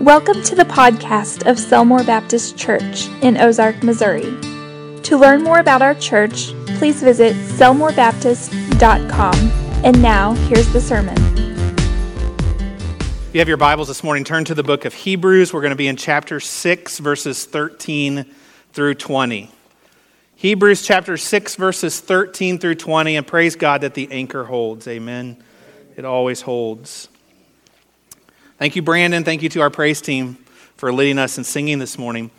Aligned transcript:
Welcome 0.00 0.44
to 0.44 0.54
the 0.54 0.62
podcast 0.62 1.50
of 1.50 1.56
Selmore 1.56 2.06
Baptist 2.06 2.56
Church 2.56 3.08
in 3.20 3.36
Ozark, 3.36 3.82
Missouri. 3.82 4.32
To 5.02 5.16
learn 5.16 5.42
more 5.42 5.58
about 5.58 5.82
our 5.82 5.96
church, 5.96 6.52
please 6.78 7.02
visit 7.02 7.34
selmorebaptist.com. 7.34 9.34
And 9.84 10.00
now, 10.00 10.34
here's 10.34 10.72
the 10.72 10.80
sermon. 10.80 11.16
If 13.00 13.30
you 13.32 13.40
have 13.40 13.48
your 13.48 13.56
Bibles 13.56 13.88
this 13.88 14.04
morning, 14.04 14.22
turn 14.22 14.44
to 14.44 14.54
the 14.54 14.62
book 14.62 14.84
of 14.84 14.94
Hebrews. 14.94 15.52
We're 15.52 15.62
going 15.62 15.70
to 15.70 15.76
be 15.76 15.88
in 15.88 15.96
chapter 15.96 16.38
6, 16.38 17.00
verses 17.00 17.44
13 17.44 18.24
through 18.72 18.94
20. 18.94 19.50
Hebrews 20.36 20.82
chapter 20.82 21.16
6, 21.16 21.56
verses 21.56 21.98
13 21.98 22.60
through 22.60 22.76
20, 22.76 23.16
and 23.16 23.26
praise 23.26 23.56
God 23.56 23.80
that 23.80 23.94
the 23.94 24.12
anchor 24.12 24.44
holds. 24.44 24.86
Amen. 24.86 25.42
It 25.96 26.04
always 26.04 26.42
holds. 26.42 27.08
Thank 28.58 28.74
you, 28.74 28.82
Brandon. 28.82 29.22
Thank 29.22 29.44
you 29.44 29.48
to 29.50 29.60
our 29.60 29.70
praise 29.70 30.00
team 30.00 30.36
for 30.78 30.92
leading 30.92 31.16
us 31.16 31.38
in 31.38 31.44
singing 31.44 31.78
this 31.78 31.96
morning. 31.96 32.32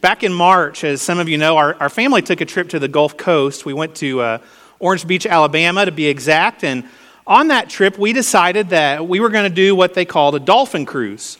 Back 0.00 0.22
in 0.22 0.32
March, 0.32 0.84
as 0.84 1.02
some 1.02 1.18
of 1.18 1.28
you 1.28 1.36
know, 1.36 1.58
our, 1.58 1.74
our 1.74 1.90
family 1.90 2.22
took 2.22 2.40
a 2.40 2.46
trip 2.46 2.70
to 2.70 2.78
the 2.78 2.88
Gulf 2.88 3.18
Coast. 3.18 3.66
We 3.66 3.74
went 3.74 3.94
to 3.96 4.22
uh, 4.22 4.38
Orange 4.78 5.06
Beach, 5.06 5.26
Alabama, 5.26 5.84
to 5.84 5.92
be 5.92 6.06
exact. 6.06 6.64
And 6.64 6.84
on 7.26 7.48
that 7.48 7.68
trip, 7.68 7.98
we 7.98 8.14
decided 8.14 8.70
that 8.70 9.06
we 9.06 9.20
were 9.20 9.28
going 9.28 9.44
to 9.44 9.54
do 9.54 9.76
what 9.76 9.92
they 9.92 10.06
called 10.06 10.34
a 10.34 10.40
dolphin 10.40 10.86
cruise. 10.86 11.36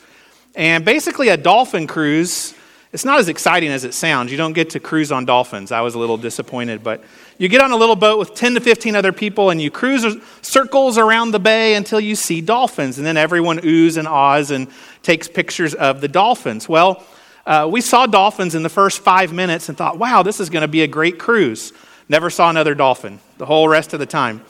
And 0.55 0.85
basically, 0.85 1.29
a 1.31 1.39
dolphin 1.39 1.87
cruise, 1.87 2.53
it's 2.97 3.05
not 3.05 3.21
as 3.21 3.29
exciting 3.29 3.71
as 3.73 3.85
it 3.85 3.93
sounds. 3.93 4.31
You 4.31 4.39
don't 4.39 4.55
get 4.55 4.71
to 4.71 4.81
cruise 4.81 5.13
on 5.13 5.27
dolphins. 5.27 5.71
I 5.71 5.83
was 5.83 5.95
a 5.95 5.99
little 5.99 6.17
disappointed, 6.17 6.83
but 6.83 7.05
you 7.37 7.47
get 7.47 7.61
on 7.61 7.71
a 7.71 7.77
little 7.77 7.95
boat 7.95 8.19
with 8.19 8.35
10 8.35 8.55
to 8.55 8.61
15 8.63 8.97
other 8.97 9.13
people 9.13 9.51
and 9.51 9.61
you 9.61 9.71
cruise 9.71 10.17
circles 10.41 10.97
around 10.97 11.33
the 11.33 11.39
bay 11.39 11.75
until 11.75 12.01
you 12.01 12.15
see 12.15 12.41
dolphins. 12.41 12.97
And 12.97 13.07
then 13.07 13.19
everyone 13.19 13.59
oohs 13.59 13.99
and 13.99 14.09
ahs 14.09 14.51
and 14.51 14.69
takes 15.03 15.29
pictures 15.29 15.75
of 15.75 16.01
the 16.01 16.09
dolphins. 16.09 16.71
Well, 16.71 17.05
uh, 17.45 17.69
we 17.71 17.83
saw 17.83 18.07
dolphins 18.07 18.55
in 18.55 18.63
the 18.63 18.71
first 18.71 19.01
five 19.01 19.31
minutes 19.31 19.69
and 19.69 19.77
thought, 19.77 19.99
wow, 19.99 20.23
this 20.23 20.41
is 20.41 20.49
going 20.49 20.63
to 20.63 20.69
be 20.69 20.81
a 20.81 20.89
great 20.89 21.19
cruise. 21.19 21.75
Never 22.09 22.31
saw 22.31 22.49
another 22.49 22.75
dolphin 22.75 23.21
the 23.37 23.45
whole 23.45 23.69
rest 23.69 23.93
of 23.93 24.01
the 24.01 24.07
time. 24.07 24.41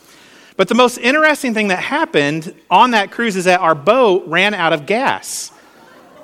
But 0.57 0.69
the 0.69 0.77
most 0.77 0.99
interesting 0.99 1.53
thing 1.53 1.67
that 1.69 1.81
happened 1.81 2.55
on 2.71 2.93
that 2.93 3.11
cruise 3.11 3.35
is 3.35 3.47
that 3.47 3.59
our 3.59 3.75
boat 3.75 4.23
ran 4.29 4.55
out 4.55 4.73
of 4.73 4.87
gas. 4.87 5.51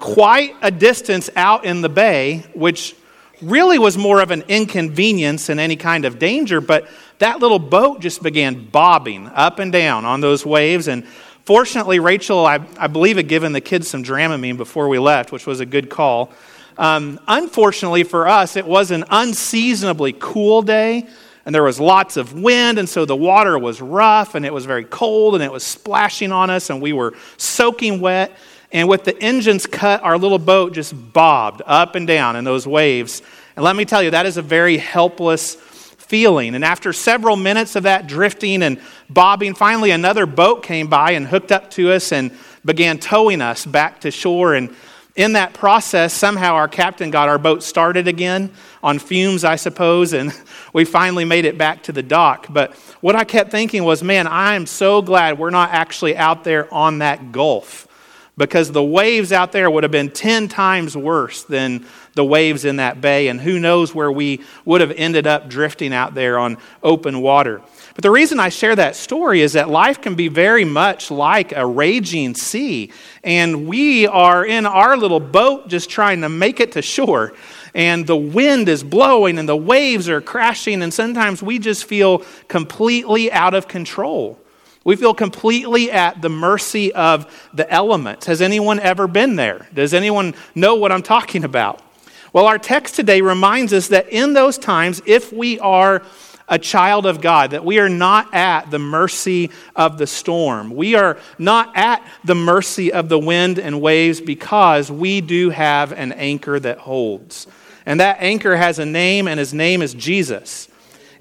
Quite 0.02 0.56
a 0.62 0.72
distance 0.72 1.30
out 1.36 1.64
in 1.64 1.80
the 1.80 1.88
bay, 1.88 2.44
which 2.54 2.96
really 3.40 3.78
was 3.78 3.96
more 3.96 4.20
of 4.20 4.32
an 4.32 4.42
inconvenience 4.48 5.46
than 5.46 5.60
any 5.60 5.76
kind 5.76 6.04
of 6.04 6.18
danger, 6.18 6.60
but 6.60 6.88
that 7.20 7.38
little 7.38 7.60
boat 7.60 8.00
just 8.00 8.20
began 8.20 8.68
bobbing 8.68 9.28
up 9.28 9.60
and 9.60 9.70
down 9.70 10.04
on 10.04 10.20
those 10.20 10.44
waves. 10.44 10.88
And 10.88 11.06
fortunately, 11.44 12.00
Rachel, 12.00 12.44
I, 12.44 12.58
I 12.76 12.88
believe, 12.88 13.16
had 13.16 13.28
given 13.28 13.52
the 13.52 13.60
kids 13.60 13.86
some 13.86 14.02
Dramamine 14.02 14.56
before 14.56 14.88
we 14.88 14.98
left, 14.98 15.30
which 15.30 15.46
was 15.46 15.60
a 15.60 15.66
good 15.66 15.88
call. 15.88 16.32
Um, 16.76 17.20
unfortunately 17.28 18.02
for 18.02 18.26
us, 18.26 18.56
it 18.56 18.66
was 18.66 18.90
an 18.90 19.04
unseasonably 19.08 20.16
cool 20.18 20.62
day, 20.62 21.06
and 21.46 21.54
there 21.54 21.62
was 21.62 21.78
lots 21.78 22.16
of 22.16 22.32
wind, 22.34 22.80
and 22.80 22.88
so 22.88 23.04
the 23.04 23.14
water 23.14 23.56
was 23.56 23.80
rough, 23.80 24.34
and 24.34 24.44
it 24.44 24.52
was 24.52 24.64
very 24.64 24.84
cold, 24.84 25.36
and 25.36 25.44
it 25.44 25.52
was 25.52 25.62
splashing 25.62 26.32
on 26.32 26.50
us, 26.50 26.70
and 26.70 26.82
we 26.82 26.92
were 26.92 27.14
soaking 27.36 28.00
wet. 28.00 28.36
And 28.72 28.88
with 28.88 29.04
the 29.04 29.20
engines 29.22 29.66
cut, 29.66 30.02
our 30.02 30.16
little 30.16 30.38
boat 30.38 30.72
just 30.72 31.12
bobbed 31.12 31.60
up 31.66 31.94
and 31.94 32.06
down 32.06 32.36
in 32.36 32.44
those 32.44 32.66
waves. 32.66 33.20
And 33.54 33.64
let 33.64 33.76
me 33.76 33.84
tell 33.84 34.02
you, 34.02 34.10
that 34.12 34.24
is 34.24 34.38
a 34.38 34.42
very 34.42 34.78
helpless 34.78 35.56
feeling. 35.56 36.54
And 36.54 36.64
after 36.64 36.92
several 36.92 37.36
minutes 37.36 37.76
of 37.76 37.82
that 37.82 38.06
drifting 38.06 38.62
and 38.62 38.80
bobbing, 39.10 39.54
finally 39.54 39.90
another 39.90 40.24
boat 40.24 40.62
came 40.62 40.86
by 40.86 41.12
and 41.12 41.26
hooked 41.26 41.52
up 41.52 41.70
to 41.72 41.92
us 41.92 42.12
and 42.12 42.32
began 42.64 42.98
towing 42.98 43.42
us 43.42 43.66
back 43.66 44.00
to 44.02 44.10
shore. 44.10 44.54
And 44.54 44.74
in 45.16 45.34
that 45.34 45.52
process, 45.52 46.14
somehow 46.14 46.54
our 46.54 46.68
captain 46.68 47.10
got 47.10 47.28
our 47.28 47.38
boat 47.38 47.62
started 47.62 48.08
again 48.08 48.52
on 48.82 48.98
fumes, 48.98 49.44
I 49.44 49.56
suppose, 49.56 50.14
and 50.14 50.32
we 50.72 50.86
finally 50.86 51.26
made 51.26 51.44
it 51.44 51.58
back 51.58 51.82
to 51.84 51.92
the 51.92 52.02
dock. 52.02 52.46
But 52.48 52.74
what 53.02 53.16
I 53.16 53.24
kept 53.24 53.50
thinking 53.50 53.84
was, 53.84 54.02
man, 54.02 54.26
I 54.26 54.54
am 54.54 54.64
so 54.64 55.02
glad 55.02 55.38
we're 55.38 55.50
not 55.50 55.70
actually 55.72 56.16
out 56.16 56.44
there 56.44 56.72
on 56.72 56.98
that 56.98 57.32
gulf 57.32 57.86
because 58.36 58.72
the 58.72 58.82
waves 58.82 59.30
out 59.30 59.52
there 59.52 59.70
would 59.70 59.82
have 59.82 59.92
been 59.92 60.10
10 60.10 60.48
times 60.48 60.96
worse 60.96 61.44
than 61.44 61.84
the 62.14 62.24
waves 62.24 62.64
in 62.64 62.76
that 62.76 63.00
bay, 63.00 63.28
and 63.28 63.40
who 63.40 63.58
knows 63.58 63.94
where 63.94 64.10
we 64.10 64.40
would 64.64 64.80
have 64.80 64.90
ended 64.92 65.26
up 65.26 65.48
drifting 65.48 65.92
out 65.92 66.14
there 66.14 66.38
on 66.38 66.56
open 66.82 67.20
water. 67.20 67.60
But 67.94 68.02
the 68.02 68.10
reason 68.10 68.40
I 68.40 68.48
share 68.48 68.74
that 68.76 68.96
story 68.96 69.42
is 69.42 69.52
that 69.52 69.68
life 69.68 70.00
can 70.00 70.14
be 70.14 70.28
very 70.28 70.64
much 70.64 71.10
like 71.10 71.52
a 71.52 71.66
raging 71.66 72.34
sea, 72.34 72.90
and 73.22 73.66
we 73.66 74.06
are 74.06 74.44
in 74.44 74.64
our 74.64 74.96
little 74.96 75.20
boat 75.20 75.68
just 75.68 75.90
trying 75.90 76.22
to 76.22 76.28
make 76.28 76.60
it 76.60 76.72
to 76.72 76.82
shore. 76.82 77.34
And 77.74 78.06
the 78.06 78.16
wind 78.16 78.68
is 78.68 78.84
blowing 78.84 79.38
and 79.38 79.48
the 79.48 79.56
waves 79.56 80.08
are 80.08 80.20
crashing, 80.20 80.82
and 80.82 80.92
sometimes 80.92 81.42
we 81.42 81.58
just 81.58 81.84
feel 81.84 82.22
completely 82.48 83.32
out 83.32 83.54
of 83.54 83.68
control. 83.68 84.41
We 84.84 84.96
feel 84.96 85.14
completely 85.14 85.90
at 85.90 86.20
the 86.20 86.28
mercy 86.28 86.92
of 86.92 87.48
the 87.54 87.70
elements. 87.70 88.26
Has 88.26 88.42
anyone 88.42 88.80
ever 88.80 89.06
been 89.06 89.36
there? 89.36 89.68
Does 89.72 89.94
anyone 89.94 90.34
know 90.54 90.74
what 90.74 90.92
I'm 90.92 91.02
talking 91.02 91.44
about? 91.44 91.80
Well, 92.32 92.46
our 92.46 92.58
text 92.58 92.94
today 92.96 93.20
reminds 93.20 93.72
us 93.72 93.88
that 93.88 94.08
in 94.08 94.32
those 94.32 94.58
times, 94.58 95.02
if 95.06 95.32
we 95.32 95.60
are 95.60 96.02
a 96.48 96.58
child 96.58 97.06
of 97.06 97.20
God, 97.20 97.52
that 97.52 97.64
we 97.64 97.78
are 97.78 97.88
not 97.88 98.34
at 98.34 98.70
the 98.70 98.78
mercy 98.78 99.50
of 99.76 99.98
the 99.98 100.06
storm. 100.06 100.74
We 100.74 100.94
are 100.94 101.18
not 101.38 101.76
at 101.76 102.06
the 102.24 102.34
mercy 102.34 102.92
of 102.92 103.08
the 103.08 103.18
wind 103.18 103.58
and 103.58 103.80
waves 103.80 104.20
because 104.20 104.90
we 104.90 105.20
do 105.20 105.50
have 105.50 105.92
an 105.92 106.12
anchor 106.12 106.58
that 106.60 106.78
holds. 106.78 107.46
And 107.86 108.00
that 108.00 108.18
anchor 108.20 108.56
has 108.56 108.78
a 108.78 108.86
name, 108.86 109.28
and 109.28 109.38
his 109.38 109.54
name 109.54 109.82
is 109.82 109.94
Jesus. 109.94 110.68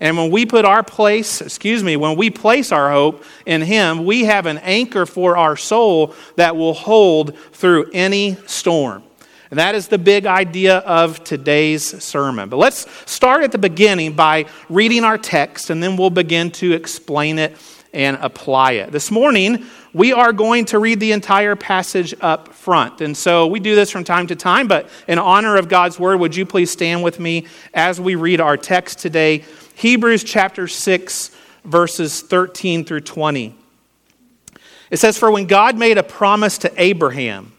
And 0.01 0.17
when 0.17 0.31
we 0.31 0.47
put 0.47 0.66
our 0.66 0.81
place, 0.81 1.41
excuse 1.41 1.84
me, 1.84 1.95
when 1.95 2.17
we 2.17 2.31
place 2.31 2.72
our 2.72 2.91
hope 2.91 3.23
in 3.45 3.62
Him, 3.62 4.03
we 4.03 4.25
have 4.25 4.47
an 4.47 4.57
anchor 4.57 5.06
for 5.06 5.38
our 5.38 5.56
soul 5.56 6.16
that 6.38 6.56
will 6.56 6.73
hold 6.73 7.38
through 7.53 7.91
any 7.94 8.35
storm. 8.47 9.03
And 9.51 9.59
that 9.59 9.75
is 9.75 9.90
the 9.90 10.00
big 10.00 10.25
idea 10.25 10.78
of 10.79 11.23
today's 11.23 12.03
sermon. 12.03 12.50
But 12.50 12.57
let's 12.57 12.88
start 13.06 13.44
at 13.44 13.51
the 13.51 13.59
beginning 13.59 14.13
by 14.13 14.45
reading 14.69 15.03
our 15.03 15.19
text, 15.19 15.69
and 15.69 15.84
then 15.84 15.97
we'll 15.97 16.09
begin 16.09 16.50
to 16.51 16.73
explain 16.73 17.38
it 17.38 17.56
and 17.94 18.17
apply 18.22 18.72
it. 18.72 18.91
This 18.91 19.11
morning, 19.11 19.66
we 19.94 20.13
are 20.13 20.34
going 20.34 20.66
to 20.66 20.79
read 20.79 21.00
the 21.00 21.11
entire 21.11 21.56
passage 21.56 22.16
up 22.22 22.53
front. 22.53 23.01
And 23.01 23.16
so 23.16 23.45
we 23.45 23.59
do 23.59 23.75
this 23.75 23.91
from 23.91 24.03
time 24.03 24.25
to 24.28 24.35
time, 24.35 24.67
but 24.67 24.90
in 25.07 25.19
honor 25.19 25.57
of 25.57 25.67
God's 25.67 26.00
word, 26.00 26.19
would 26.22 26.35
you 26.35 26.45
please 26.45 26.72
stand 26.72 27.03
with 27.03 27.19
me 27.19 27.45
as 27.73 28.00
we 28.00 28.16
read 28.16 28.40
our 28.40 28.57
text 28.57 29.00
today 29.00 29.44
Hebrews 29.81 30.23
chapter 30.23 30.67
6, 30.67 31.31
verses 31.65 32.21
13 32.21 32.85
through 32.85 33.01
20. 33.01 33.55
It 34.91 34.97
says, 34.97 35.17
For 35.17 35.31
when 35.31 35.47
God 35.47 35.75
made 35.75 35.97
a 35.97 36.03
promise 36.03 36.59
to 36.59 36.71
Abraham, 36.79 37.51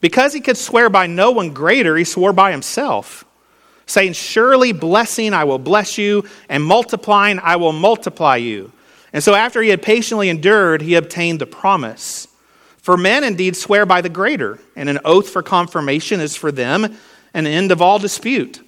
because 0.00 0.32
he 0.32 0.40
could 0.40 0.56
swear 0.56 0.88
by 0.88 1.08
no 1.08 1.32
one 1.32 1.52
greater, 1.52 1.96
he 1.96 2.04
swore 2.04 2.32
by 2.32 2.52
himself, 2.52 3.24
saying, 3.84 4.12
Surely 4.12 4.70
blessing 4.70 5.34
I 5.34 5.42
will 5.42 5.58
bless 5.58 5.98
you, 5.98 6.22
and 6.48 6.62
multiplying 6.62 7.40
I 7.40 7.56
will 7.56 7.72
multiply 7.72 8.36
you. 8.36 8.70
And 9.12 9.24
so 9.24 9.34
after 9.34 9.60
he 9.60 9.70
had 9.70 9.82
patiently 9.82 10.28
endured, 10.28 10.82
he 10.82 10.94
obtained 10.94 11.40
the 11.40 11.46
promise. 11.46 12.28
For 12.76 12.96
men 12.96 13.24
indeed 13.24 13.56
swear 13.56 13.84
by 13.84 14.02
the 14.02 14.08
greater, 14.08 14.60
and 14.76 14.88
an 14.88 15.00
oath 15.04 15.30
for 15.30 15.42
confirmation 15.42 16.20
is 16.20 16.36
for 16.36 16.52
them 16.52 16.96
an 17.34 17.48
end 17.48 17.72
of 17.72 17.82
all 17.82 17.98
dispute. 17.98 18.62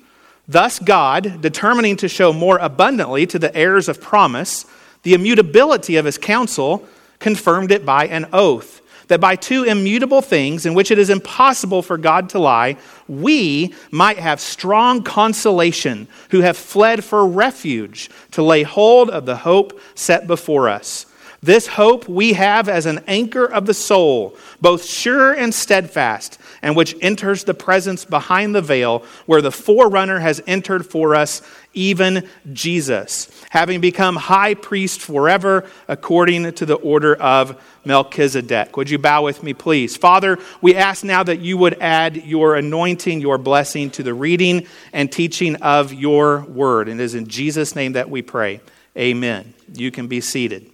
Thus, 0.49 0.79
God, 0.79 1.43
determining 1.43 1.97
to 1.97 2.09
show 2.09 2.33
more 2.33 2.57
abundantly 2.57 3.27
to 3.27 3.39
the 3.39 3.55
heirs 3.55 3.89
of 3.89 4.01
promise 4.01 4.65
the 5.03 5.13
immutability 5.15 5.97
of 5.97 6.07
his 6.07 6.19
counsel, 6.19 6.85
confirmed 7.19 7.71
it 7.71 7.85
by 7.85 8.07
an 8.07 8.27
oath, 8.33 8.81
that 9.09 9.21
by 9.21 9.37
two 9.37 9.65
immutable 9.65 10.23
things 10.23 10.67
in 10.67 10.75
which 10.75 10.91
it 10.91 10.99
is 10.99 11.11
impossible 11.11 11.83
for 11.83 11.99
God 11.99 12.31
to 12.31 12.39
lie, 12.39 12.77
we 13.07 13.75
might 13.91 14.19
have 14.19 14.41
strong 14.41 15.03
consolation 15.03 16.09
who 16.31 16.41
have 16.41 16.57
fled 16.57 17.05
for 17.05 17.27
refuge 17.27 18.11
to 18.33 18.43
lay 18.43 18.63
hold 18.63 19.11
of 19.11 19.27
the 19.27 19.37
hope 19.37 19.81
set 19.95 20.27
before 20.27 20.69
us. 20.69 21.07
This 21.43 21.69
hope 21.69 22.09
we 22.09 22.33
have 22.33 22.69
as 22.69 22.87
an 22.87 23.05
anchor 23.07 23.45
of 23.45 23.67
the 23.67 23.75
soul, 23.75 24.37
both 24.61 24.85
sure 24.85 25.33
and 25.33 25.55
steadfast, 25.55 26.39
and 26.63 26.77
which 26.77 26.97
enters 27.01 27.45
the 27.45 27.55
presence 27.55 28.05
behind 28.05 28.55
the 28.55 28.63
veil, 28.63 29.05
where 29.27 29.43
the 29.43 29.53
forerunner 29.53 30.19
has 30.19 30.43
entered 30.47 30.87
for 30.87 31.15
us, 31.15 31.43
even 31.75 32.29
Jesus, 32.53 33.31
having 33.51 33.81
become 33.81 34.17
high 34.17 34.55
priest 34.55 35.01
forever 35.01 35.69
according 35.87 36.53
to 36.53 36.67
the 36.67 36.75
order 36.75 37.15
of 37.15 37.61
Melchizedek. 37.85 38.77
Would 38.77 38.91
you 38.91 38.99
bow 38.99 39.25
with 39.25 39.43
me, 39.43 39.55
please? 39.55 39.97
Father, 39.97 40.39
we 40.61 40.75
ask 40.75 41.05
now 41.05 41.23
that 41.23 41.41
you 41.41 41.57
would 41.59 41.81
add 41.81 42.17
your 42.17 42.57
anointing, 42.57 43.21
your 43.21 43.39
blessing 43.39 43.91
to 43.91 44.03
the 44.03 44.15
reading 44.15 44.67
and 44.93 45.11
teaching 45.11 45.57
of 45.57 45.93
your 45.93 46.41
word. 46.43 46.89
And 46.89 47.01
it 47.01 47.05
is 47.05 47.15
in 47.15 47.29
Jesus' 47.29 47.75
name 47.75 47.93
that 47.93 48.11
we 48.11 48.23
pray. 48.23 48.61
Amen. 48.97 49.55
You 49.73 49.91
can 49.91 50.09
be 50.09 50.21
seated. 50.21 50.71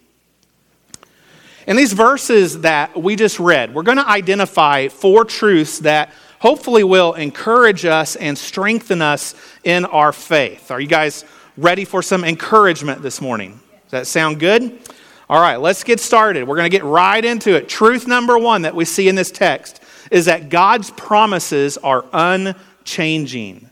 In 1.66 1.76
these 1.76 1.94
verses 1.94 2.60
that 2.60 3.00
we 3.00 3.16
just 3.16 3.40
read, 3.40 3.74
we're 3.74 3.84
going 3.84 3.96
to 3.96 4.06
identify 4.06 4.88
four 4.88 5.24
truths 5.24 5.78
that 5.80 6.12
hopefully 6.38 6.84
will 6.84 7.14
encourage 7.14 7.86
us 7.86 8.16
and 8.16 8.36
strengthen 8.36 9.00
us 9.00 9.34
in 9.64 9.86
our 9.86 10.12
faith. 10.12 10.70
Are 10.70 10.78
you 10.78 10.86
guys 10.86 11.24
ready 11.56 11.86
for 11.86 12.02
some 12.02 12.22
encouragement 12.22 13.00
this 13.00 13.22
morning? 13.22 13.58
Does 13.84 13.90
that 13.92 14.06
sound 14.06 14.40
good? 14.40 14.78
All 15.30 15.40
right, 15.40 15.56
let's 15.56 15.84
get 15.84 16.00
started. 16.00 16.46
We're 16.46 16.56
going 16.56 16.70
to 16.70 16.76
get 16.76 16.84
right 16.84 17.24
into 17.24 17.56
it. 17.56 17.66
Truth 17.66 18.06
number 18.06 18.36
one 18.36 18.62
that 18.62 18.74
we 18.74 18.84
see 18.84 19.08
in 19.08 19.14
this 19.14 19.30
text 19.30 19.82
is 20.10 20.26
that 20.26 20.50
God's 20.50 20.90
promises 20.90 21.78
are 21.78 22.04
unchanging. 22.12 23.70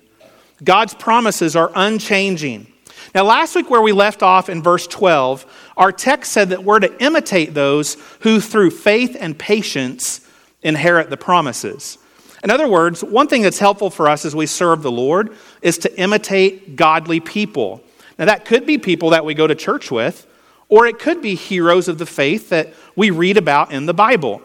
God's 0.65 0.95
promises 0.95 1.57
are 1.57 1.71
unchanging. 1.75 2.69
Now, 3.15 3.25
last 3.25 3.55
week, 3.55 3.69
where 3.69 3.83
we 3.83 3.93
left 3.93 4.23
off 4.23 4.49
in 4.49 4.63
verse 4.63 4.87
12, 4.87 5.45
our 5.77 5.93
text 5.93 6.33
said 6.33 6.51
that 6.51 6.65
we're 6.65 6.81
to 6.81 7.03
imitate 7.03 7.55
those 7.55 7.97
who, 8.21 8.41
through 8.41 8.71
faith 8.71 9.17
and 9.19 9.39
patience, 9.39 10.21
inherit 10.63 11.11
the 11.11 11.17
promises. 11.17 11.99
In 12.45 12.51
other 12.51 12.69
words, 12.69 13.05
one 13.05 13.29
thing 13.29 13.43
that's 13.43 13.59
helpful 13.59 13.91
for 13.91 14.09
us 14.09 14.25
as 14.25 14.35
we 14.35 14.47
serve 14.47 14.83
the 14.83 14.91
Lord 14.91 15.37
is 15.63 15.79
to 15.79 16.01
imitate 16.01 16.77
godly 16.77 17.21
people. 17.21 17.83
Now, 18.19 18.25
that 18.27 18.45
could 18.45 18.67
be 18.67 18.79
people 18.79 19.11
that 19.11 19.25
we 19.25 19.35
go 19.35 19.47
to 19.47 19.55
church 19.55 19.91
with, 19.91 20.27
or 20.69 20.87
it 20.87 20.99
could 20.99 21.23
be 21.23 21.35
heroes 21.35 21.89
of 21.89 21.99
the 21.99 22.07
faith 22.07 22.49
that 22.51 22.73
we 22.97 23.11
read 23.11 23.37
about 23.37 23.73
in 23.73 23.87
the 23.87 23.95
Bible. 23.95 24.43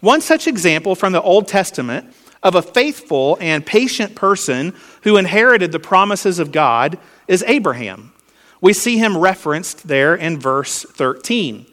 One 0.00 0.20
such 0.20 0.46
example 0.46 0.94
from 0.94 1.12
the 1.12 1.22
Old 1.22 1.48
Testament 1.48 2.14
of 2.42 2.54
a 2.54 2.62
faithful 2.62 3.36
and 3.40 3.66
patient 3.66 4.14
person 4.14 4.74
who 5.02 5.16
inherited 5.16 5.72
the 5.72 5.80
promises 5.80 6.38
of 6.38 6.52
God 6.52 6.98
is 7.28 7.44
Abraham. 7.46 8.12
We 8.60 8.72
see 8.72 8.98
him 8.98 9.16
referenced 9.16 9.88
there 9.88 10.14
in 10.14 10.38
verse 10.38 10.82
13. 10.84 11.66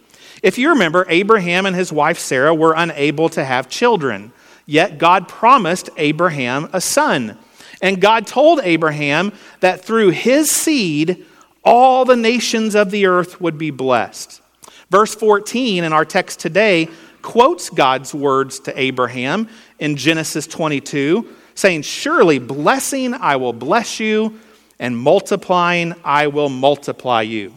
If 0.43 0.57
you 0.57 0.69
remember, 0.69 1.05
Abraham 1.09 1.65
and 1.65 1.75
his 1.75 1.91
wife 1.91 2.19
Sarah 2.19 2.53
were 2.53 2.73
unable 2.75 3.29
to 3.29 3.43
have 3.43 3.69
children, 3.69 4.31
yet 4.65 4.97
God 4.97 5.27
promised 5.27 5.89
Abraham 5.97 6.69
a 6.73 6.79
son. 6.79 7.37
And 7.81 8.01
God 8.01 8.25
told 8.25 8.61
Abraham 8.63 9.33
that 9.59 9.83
through 9.83 10.09
his 10.09 10.49
seed, 10.49 11.25
all 11.63 12.05
the 12.05 12.15
nations 12.15 12.75
of 12.75 12.91
the 12.91 13.07
earth 13.07 13.41
would 13.41 13.57
be 13.57 13.71
blessed. 13.71 14.41
Verse 14.89 15.13
14 15.13 15.83
in 15.83 15.91
our 15.91 16.05
text 16.05 16.39
today 16.39 16.89
quotes 17.21 17.69
God's 17.69 18.13
words 18.13 18.59
to 18.61 18.79
Abraham 18.79 19.49
in 19.79 19.97
Genesis 19.97 20.47
22, 20.47 21.27
saying, 21.55 21.81
Surely 21.81 22.39
blessing 22.39 23.13
I 23.13 23.35
will 23.35 23.53
bless 23.53 23.99
you, 23.99 24.39
and 24.79 24.97
multiplying 24.97 25.95
I 26.03 26.27
will 26.27 26.49
multiply 26.49 27.21
you. 27.21 27.53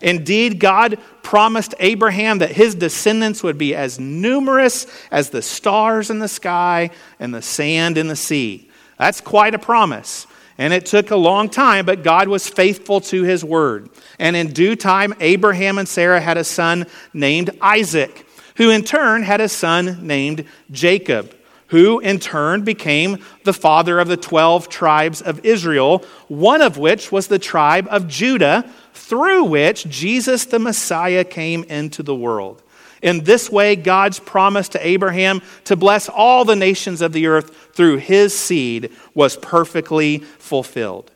Indeed, 0.00 0.58
God 0.58 0.98
promised 1.22 1.74
Abraham 1.78 2.38
that 2.38 2.50
his 2.50 2.74
descendants 2.74 3.42
would 3.42 3.56
be 3.56 3.74
as 3.74 4.00
numerous 4.00 4.86
as 5.10 5.30
the 5.30 5.42
stars 5.42 6.10
in 6.10 6.18
the 6.18 6.28
sky 6.28 6.90
and 7.20 7.32
the 7.32 7.42
sand 7.42 7.96
in 7.96 8.08
the 8.08 8.16
sea. 8.16 8.68
That's 8.98 9.20
quite 9.20 9.54
a 9.54 9.60
promise. 9.60 10.26
And 10.58 10.72
it 10.72 10.86
took 10.86 11.10
a 11.10 11.16
long 11.16 11.48
time, 11.48 11.86
but 11.86 12.02
God 12.02 12.28
was 12.28 12.48
faithful 12.48 13.00
to 13.02 13.22
his 13.22 13.44
word. 13.44 13.90
And 14.18 14.36
in 14.36 14.52
due 14.52 14.76
time, 14.76 15.14
Abraham 15.20 15.78
and 15.78 15.88
Sarah 15.88 16.20
had 16.20 16.36
a 16.36 16.44
son 16.44 16.86
named 17.14 17.50
Isaac, 17.60 18.26
who 18.56 18.70
in 18.70 18.82
turn 18.82 19.22
had 19.22 19.40
a 19.40 19.48
son 19.48 20.06
named 20.06 20.44
Jacob 20.70 21.34
who 21.72 22.00
in 22.00 22.18
turn 22.18 22.60
became 22.60 23.16
the 23.44 23.52
father 23.54 23.98
of 23.98 24.06
the 24.06 24.16
12 24.16 24.68
tribes 24.68 25.22
of 25.22 25.42
Israel, 25.42 26.04
one 26.28 26.60
of 26.60 26.76
which 26.76 27.10
was 27.10 27.28
the 27.28 27.38
tribe 27.38 27.88
of 27.90 28.06
Judah, 28.06 28.70
through 28.92 29.44
which 29.44 29.88
Jesus 29.88 30.44
the 30.44 30.58
Messiah 30.58 31.24
came 31.24 31.64
into 31.64 32.02
the 32.02 32.14
world. 32.14 32.62
In 33.00 33.24
this 33.24 33.48
way, 33.48 33.74
God's 33.74 34.20
promise 34.20 34.68
to 34.68 34.86
Abraham 34.86 35.40
to 35.64 35.74
bless 35.74 36.10
all 36.10 36.44
the 36.44 36.56
nations 36.56 37.00
of 37.00 37.14
the 37.14 37.26
earth 37.26 37.72
through 37.74 37.96
his 37.96 38.38
seed 38.38 38.92
was 39.14 39.38
perfectly 39.38 40.18
fulfilled. 40.18 41.10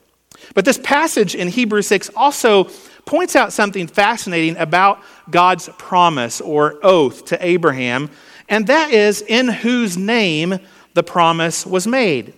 But 0.54 0.64
this 0.64 0.80
passage 0.82 1.34
in 1.34 1.48
Hebrews 1.48 1.86
6 1.88 2.12
also 2.16 2.70
points 3.04 3.36
out 3.36 3.52
something 3.52 3.88
fascinating 3.88 4.56
about 4.56 5.02
God's 5.28 5.68
promise 5.76 6.40
or 6.40 6.78
oath 6.82 7.26
to 7.26 7.46
Abraham 7.46 8.08
and 8.48 8.66
that 8.66 8.90
is 8.90 9.22
in 9.22 9.48
whose 9.48 9.96
name 9.96 10.58
the 10.94 11.02
promise 11.02 11.66
was 11.66 11.86
made. 11.86 12.32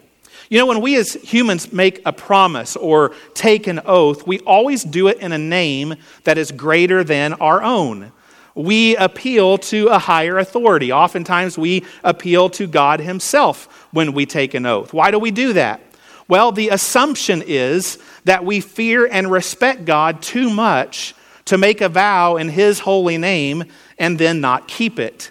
You 0.50 0.58
know, 0.58 0.66
when 0.66 0.80
we 0.80 0.96
as 0.96 1.12
humans 1.12 1.72
make 1.72 2.00
a 2.06 2.12
promise 2.12 2.74
or 2.74 3.14
take 3.34 3.66
an 3.66 3.80
oath, 3.84 4.26
we 4.26 4.38
always 4.40 4.82
do 4.82 5.08
it 5.08 5.18
in 5.18 5.32
a 5.32 5.38
name 5.38 5.96
that 6.24 6.38
is 6.38 6.52
greater 6.52 7.04
than 7.04 7.34
our 7.34 7.62
own. 7.62 8.12
We 8.54 8.96
appeal 8.96 9.58
to 9.58 9.88
a 9.88 9.98
higher 9.98 10.38
authority. 10.38 10.90
Oftentimes, 10.90 11.58
we 11.58 11.84
appeal 12.02 12.48
to 12.50 12.66
God 12.66 13.00
Himself 13.00 13.88
when 13.92 14.14
we 14.14 14.26
take 14.26 14.54
an 14.54 14.64
oath. 14.66 14.92
Why 14.92 15.10
do 15.10 15.18
we 15.18 15.30
do 15.30 15.52
that? 15.52 15.82
Well, 16.28 16.50
the 16.50 16.70
assumption 16.70 17.42
is 17.46 17.98
that 18.24 18.44
we 18.44 18.60
fear 18.60 19.06
and 19.06 19.30
respect 19.30 19.84
God 19.84 20.22
too 20.22 20.50
much 20.50 21.14
to 21.44 21.58
make 21.58 21.80
a 21.80 21.88
vow 21.88 22.36
in 22.36 22.48
His 22.48 22.80
holy 22.80 23.18
name 23.18 23.64
and 23.98 24.18
then 24.18 24.40
not 24.40 24.66
keep 24.66 24.98
it. 24.98 25.30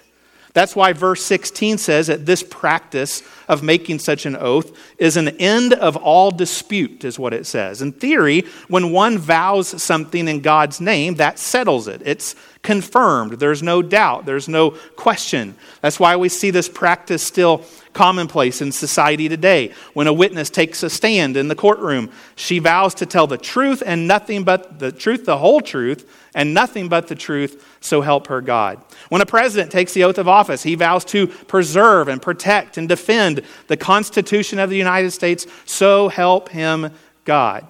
That's 0.57 0.75
why 0.75 0.91
verse 0.91 1.23
16 1.23 1.77
says 1.77 2.07
that 2.07 2.25
this 2.25 2.41
practice 2.41 3.21
of 3.47 3.61
making 3.61 3.99
such 3.99 4.25
an 4.25 4.35
oath 4.35 4.75
is 4.97 5.15
an 5.15 5.27
end 5.37 5.73
of 5.73 5.95
all 5.95 6.31
dispute, 6.31 7.05
is 7.05 7.19
what 7.19 7.31
it 7.31 7.45
says. 7.45 7.83
In 7.83 7.91
theory, 7.91 8.43
when 8.67 8.91
one 8.91 9.19
vows 9.19 9.79
something 9.83 10.27
in 10.27 10.41
God's 10.41 10.81
name, 10.81 11.13
that 11.17 11.37
settles 11.37 11.87
it. 11.87 12.01
It's 12.03 12.33
confirmed. 12.63 13.33
There's 13.33 13.61
no 13.61 13.83
doubt. 13.83 14.25
There's 14.25 14.47
no 14.47 14.71
question. 14.95 15.53
That's 15.81 15.99
why 15.99 16.15
we 16.15 16.27
see 16.27 16.49
this 16.49 16.69
practice 16.69 17.21
still 17.21 17.63
commonplace 17.97 18.61
in 18.61 18.71
society 18.71 19.27
today. 19.27 19.73
When 19.93 20.05
a 20.05 20.13
witness 20.13 20.51
takes 20.51 20.83
a 20.83 20.89
stand 20.89 21.35
in 21.35 21.47
the 21.47 21.55
courtroom, 21.55 22.11
she 22.35 22.59
vows 22.59 22.93
to 22.95 23.07
tell 23.07 23.25
the 23.25 23.39
truth 23.39 23.81
and 23.83 24.07
nothing 24.07 24.43
but 24.43 24.77
the 24.77 24.91
truth, 24.91 25.25
the 25.25 25.39
whole 25.39 25.61
truth, 25.61 26.07
and 26.35 26.53
nothing 26.53 26.87
but 26.87 27.07
the 27.07 27.15
truth, 27.15 27.65
so 27.81 28.01
help 28.01 28.27
her 28.27 28.39
God. 28.39 28.79
When 29.09 29.21
a 29.21 29.25
president 29.25 29.71
takes 29.71 29.93
the 29.93 30.03
oath 30.03 30.19
of 30.19 30.27
office, 30.27 30.61
he 30.61 30.75
vows 30.75 31.03
to 31.05 31.25
preserve 31.25 32.07
and 32.07 32.21
protect 32.21 32.77
and 32.77 32.87
defend 32.87 33.41
the 33.65 33.77
Constitution 33.77 34.59
of 34.59 34.69
the 34.69 34.77
United 34.77 35.09
States, 35.09 35.47
so 35.65 36.07
help 36.07 36.49
him 36.49 36.91
God. 37.25 37.65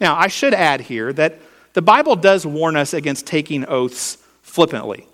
Now, 0.00 0.16
I 0.16 0.28
should 0.28 0.54
add 0.54 0.80
here 0.80 1.12
that 1.12 1.38
the 1.74 1.82
Bible 1.82 2.16
does 2.16 2.46
warn 2.46 2.74
us 2.76 2.94
against 2.94 3.26
taking 3.26 3.66
oaths 3.68 4.16
flippantly. 4.40 5.06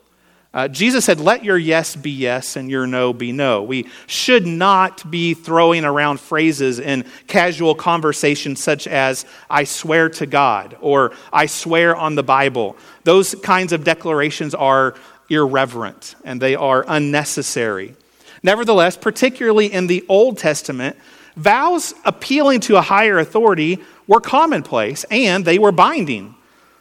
Uh, 0.55 0.67
Jesus 0.67 1.05
said, 1.05 1.21
Let 1.21 1.45
your 1.45 1.59
yes 1.59 1.95
be 1.95 2.11
yes 2.11 2.57
and 2.57 2.71
your 2.71 2.87
no 2.87 3.13
be 3.13 3.33
no. 3.33 3.63
We 3.63 3.87
should 4.07 4.47
not 4.47 5.11
be 5.11 5.35
throwing 5.35 5.85
around 5.85 6.21
phrases 6.21 6.79
in 6.79 7.05
casual 7.27 7.75
conversation 7.75 8.57
such 8.57 8.87
as, 8.87 9.27
I 9.51 9.65
swear 9.65 10.09
to 10.11 10.27
God 10.27 10.77
or 10.81 11.13
I 11.33 11.47
swear 11.47 11.95
on 11.95 12.15
the 12.15 12.23
Bible. 12.23 12.77
Those 13.05 13.35
kinds 13.35 13.73
of 13.73 13.85
declarations 13.85 14.55
are 14.55 14.95
irreverent 15.29 16.15
and 16.25 16.41
they 16.41 16.55
are 16.55 16.85
unnecessary. 16.89 17.95
Nevertheless, 18.43 18.97
particularly 18.97 19.71
in 19.71 19.87
the 19.87 20.05
Old 20.09 20.39
Testament, 20.39 20.97
vows 21.37 21.93
appealing 22.05 22.61
to 22.61 22.77
a 22.77 22.83
higher 22.83 23.19
authority 23.19 23.79
were 24.07 24.21
commonplace 24.21 25.05
and 25.11 25.45
they 25.45 25.59
were 25.59 25.73
binding. 25.73 26.35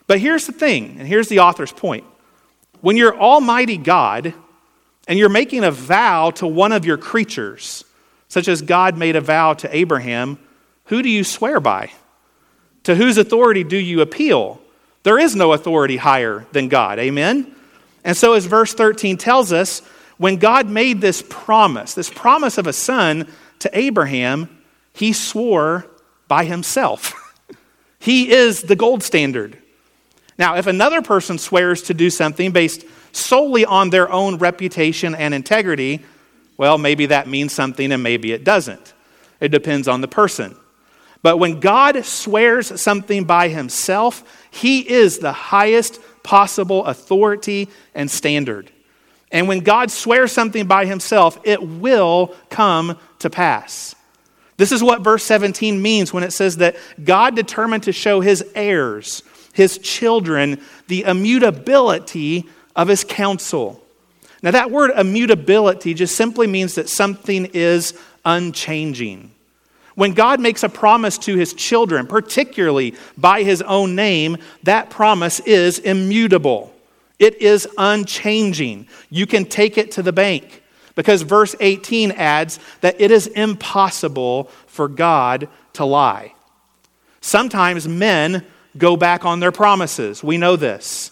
But 0.06 0.20
here's 0.20 0.46
the 0.46 0.54
thing, 0.54 0.96
and 1.00 1.08
here's 1.08 1.28
the 1.28 1.40
author's 1.40 1.74
point 1.74 2.06
when 2.82 2.98
you're 2.98 3.18
Almighty 3.18 3.78
God 3.78 4.34
and 5.08 5.18
you're 5.18 5.30
making 5.30 5.64
a 5.64 5.72
vow 5.72 6.32
to 6.32 6.48
one 6.48 6.72
of 6.72 6.86
your 6.86 6.98
creatures, 6.98 7.84
such 8.28 8.48
as 8.48 8.62
God 8.62 8.98
made 8.98 9.16
a 9.16 9.22
vow 9.22 9.54
to 9.56 9.76
Abraham, 9.76 10.38
who 10.86 11.02
do 11.02 11.10
you 11.10 11.24
swear 11.24 11.60
by? 11.60 11.92
To 12.84 12.96
whose 12.96 13.18
authority 13.18 13.64
do 13.64 13.78
you 13.78 14.02
appeal? 14.02 14.62
There 15.04 15.20
is 15.20 15.36
no 15.36 15.54
authority 15.54 15.98
higher 15.98 16.46
than 16.52 16.68
God. 16.68 17.00
Amen? 17.00 17.54
And 18.04 18.16
so, 18.16 18.34
as 18.34 18.46
verse 18.46 18.74
13 18.74 19.18
tells 19.18 19.52
us, 19.52 19.82
when 20.18 20.38
God 20.38 20.70
made 20.70 21.02
this 21.02 21.24
promise, 21.28 21.94
this 21.94 22.10
promise 22.10 22.58
of 22.58 22.68
a 22.68 22.74
son 22.74 23.28
to 23.60 23.78
Abraham, 23.78 24.50
he 24.94 25.14
swore 25.14 25.86
by 26.28 26.46
himself. 26.46 27.14
he 28.00 28.32
is 28.32 28.64
the 28.64 28.76
gold 28.76 29.04
standard. 29.04 29.58
Now, 30.38 30.56
if 30.56 30.68
another 30.68 31.02
person 31.02 31.38
swears 31.38 31.84
to 31.84 31.94
do 31.94 32.10
something 32.10 32.52
based 32.52 32.86
solely 33.12 33.66
on 33.66 33.90
their 33.90 34.12
own 34.12 34.38
reputation 34.38 35.16
and 35.16 35.34
integrity, 35.34 36.04
well, 36.58 36.78
maybe 36.78 37.08
that 37.08 37.28
means 37.28 37.54
something 37.54 37.92
and 37.92 38.04
maybe 38.04 38.32
it 38.32 38.44
doesn't. 38.44 38.94
It 39.40 39.50
depends 39.50 39.88
on 39.88 40.02
the 40.02 40.08
person. 40.08 40.56
But 41.24 41.38
when 41.38 41.60
God 41.60 42.06
swears 42.06 42.80
something 42.80 43.24
by 43.24 43.50
himself, 43.50 44.24
he 44.52 44.88
is 44.88 45.20
the 45.20 45.32
highest 45.32 46.00
possible 46.24 46.86
authority 46.86 47.70
and 47.96 48.10
standard. 48.10 48.72
And 49.32 49.48
when 49.48 49.60
God 49.60 49.92
swears 49.92 50.32
something 50.32 50.68
by 50.68 50.86
himself, 50.86 51.40
it 51.44 51.62
will 51.62 52.36
come 52.50 52.98
to 53.20 53.30
pass. 53.30 53.96
This 54.58 54.72
is 54.72 54.82
what 54.82 55.02
verse 55.02 55.24
17 55.24 55.82
means 55.82 56.14
when 56.14 56.24
it 56.24 56.32
says 56.32 56.58
that 56.58 56.76
God 57.04 57.36
determined 57.36 57.84
to 57.84 57.92
show 57.92 58.22
his 58.22 58.44
heirs 58.56 59.24
his 59.58 59.80
children 59.80 60.62
the 60.88 61.02
immutability 61.02 62.48
of 62.76 62.88
his 62.88 63.04
counsel. 63.04 63.84
Now, 64.44 64.52
that 64.52 64.70
word 64.70 64.92
immutability 64.96 65.96
just 65.96 66.16
simply 66.16 66.46
means 66.46 66.76
that 66.76 66.90
something 66.90 67.46
is 67.54 67.96
unchanging. 68.24 69.32
When 69.96 70.14
God 70.14 70.40
makes 70.40 70.62
a 70.62 70.70
promise 70.70 71.18
to 71.20 71.36
his 71.36 71.56
children, 71.56 72.06
particularly 72.06 72.94
by 73.18 73.42
his 73.42 73.64
own 73.64 73.96
name, 73.96 74.38
that 74.62 74.92
promise 74.92 75.40
is 75.40 75.80
immutable. 75.80 76.72
It 77.18 77.42
is 77.42 77.68
unchanging. 77.80 78.88
You 79.10 79.26
can 79.26 79.44
take 79.46 79.80
it 79.80 79.90
to 79.94 80.04
the 80.04 80.14
bank 80.14 80.62
because 80.94 81.24
verse 81.24 81.56
18 81.60 82.12
adds 82.12 82.60
that 82.82 83.02
it 83.02 83.10
is 83.10 83.26
impossible 83.26 84.52
for 84.68 84.88
God 84.88 85.50
to 85.74 85.84
lie. 85.84 86.36
Sometimes 87.22 87.88
men 87.88 88.46
go 88.78 88.98
back 88.98 89.26
on 89.26 89.40
their 89.40 89.52
promises. 89.52 90.24
We 90.24 90.38
know 90.38 90.56
this. 90.56 91.12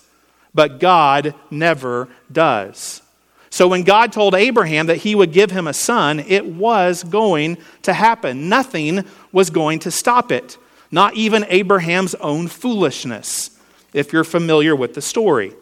But 0.53 0.79
God 0.79 1.36
never 1.51 2.07
does. 2.31 3.01
So 3.50 3.67
when 3.67 3.84
God 3.84 4.12
told 4.12 4.36
Abraham 4.36 4.88
that 4.88 4.98
he 4.98 5.15
would 5.15 5.31
give 5.31 5.51
him 5.51 5.67
a 5.67 5.74
son, 5.74 6.19
it 6.19 6.45
was 6.45 7.03
going 7.03 7.57
to 7.84 7.93
happen. 7.93 8.50
Nothing 8.50 9.05
was 9.31 9.50
going 9.50 9.79
to 9.79 9.91
stop 9.91 10.31
it, 10.31 10.57
not 10.91 11.15
even 11.15 11.45
Abraham's 11.48 12.15
own 12.15 12.48
foolishness, 12.48 13.57
if 13.93 14.12
you're 14.12 14.25
familiar 14.25 14.75
with 14.75 14.93
the 14.93 15.01
story. 15.01 15.53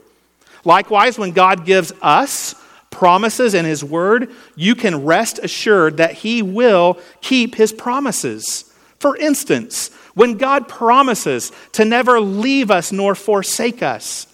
Likewise, 0.65 1.19
when 1.19 1.31
God 1.31 1.65
gives 1.65 1.91
us 2.01 2.55
promises 2.89 3.53
in 3.53 3.65
his 3.65 3.83
word, 3.83 4.31
you 4.55 4.75
can 4.75 5.03
rest 5.05 5.39
assured 5.43 5.97
that 5.97 6.13
he 6.13 6.41
will 6.41 6.99
keep 7.21 7.55
his 7.55 7.73
promises. 7.73 8.71
For 8.99 9.17
instance, 9.17 9.91
when 10.13 10.37
God 10.37 10.67
promises 10.67 11.51
to 11.73 11.85
never 11.85 12.19
leave 12.19 12.69
us 12.69 12.91
nor 12.91 13.15
forsake 13.15 13.81
us, 13.81 14.27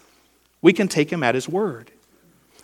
we 0.62 0.74
can 0.74 0.88
take 0.88 1.10
him 1.10 1.24
at 1.24 1.36
his 1.36 1.48
word 1.48 1.92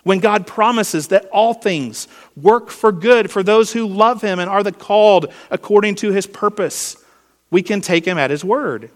when 0.05 0.19
God 0.19 0.45
promises 0.45 1.07
that 1.07 1.25
all 1.31 1.55
things 1.55 2.07
work 2.39 2.69
for 2.69 2.91
good 2.91 3.31
for 3.31 3.41
those 3.41 3.73
who 3.73 3.87
love 3.87 4.21
him 4.21 4.37
and 4.37 4.47
are 4.47 4.61
the 4.61 4.71
called 4.71 5.33
according 5.49 5.95
to 5.95 6.11
his 6.11 6.27
purpose, 6.27 6.95
we 7.49 7.63
can 7.63 7.81
take 7.81 8.05
him 8.05 8.19
at 8.19 8.29
his 8.29 8.45
word. 8.45 8.91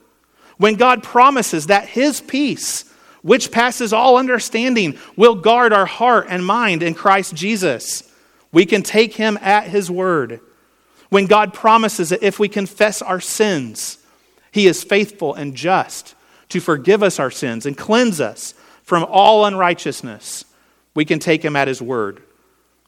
When 0.57 0.75
God 0.75 1.01
promises 1.01 1.65
that 1.65 1.89
his 1.89 2.21
peace, 2.21 2.85
which 3.23 3.51
passes 3.51 3.91
all 3.91 4.17
understanding, 4.17 4.99
will 5.15 5.33
guard 5.33 5.73
our 5.73 5.87
heart 5.87 6.27
and 6.29 6.45
mind 6.45 6.83
in 6.83 6.93
Christ 6.93 7.33
Jesus, 7.33 8.03
we 8.51 8.67
can 8.67 8.83
take 8.83 9.15
him 9.15 9.39
at 9.41 9.67
his 9.67 9.89
word. 9.89 10.41
When 11.09 11.25
God 11.25 11.55
promises 11.55 12.09
that 12.09 12.21
if 12.21 12.37
we 12.37 12.49
confess 12.49 13.01
our 13.01 13.19
sins, 13.19 13.97
he 14.51 14.67
is 14.67 14.83
faithful 14.83 15.33
and 15.33 15.55
just 15.55 16.15
to 16.49 16.59
forgive 16.59 17.03
us 17.03 17.19
our 17.19 17.31
sins 17.31 17.65
and 17.65 17.77
cleanse 17.77 18.19
us 18.19 18.53
from 18.83 19.05
all 19.09 19.45
unrighteousness 19.45 20.45
we 20.93 21.05
can 21.05 21.19
take 21.19 21.43
him 21.43 21.55
at 21.55 21.67
his 21.67 21.81
word. 21.81 22.21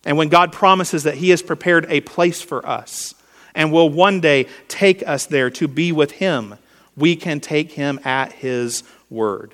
And 0.03 0.17
when 0.17 0.29
God 0.29 0.51
promises 0.51 1.03
that 1.03 1.15
he 1.15 1.29
has 1.29 1.41
prepared 1.41 1.85
a 1.89 2.01
place 2.01 2.41
for 2.41 2.65
us 2.65 3.13
and 3.53 3.71
will 3.71 3.89
one 3.89 4.19
day 4.19 4.47
take 4.67 5.07
us 5.07 5.27
there 5.27 5.49
to 5.51 5.67
be 5.67 5.91
with 5.91 6.11
him, 6.11 6.55
we 6.97 7.15
can 7.15 7.39
take 7.39 7.71
him 7.71 7.99
at 8.03 8.33
his 8.33 8.83
word. 9.09 9.53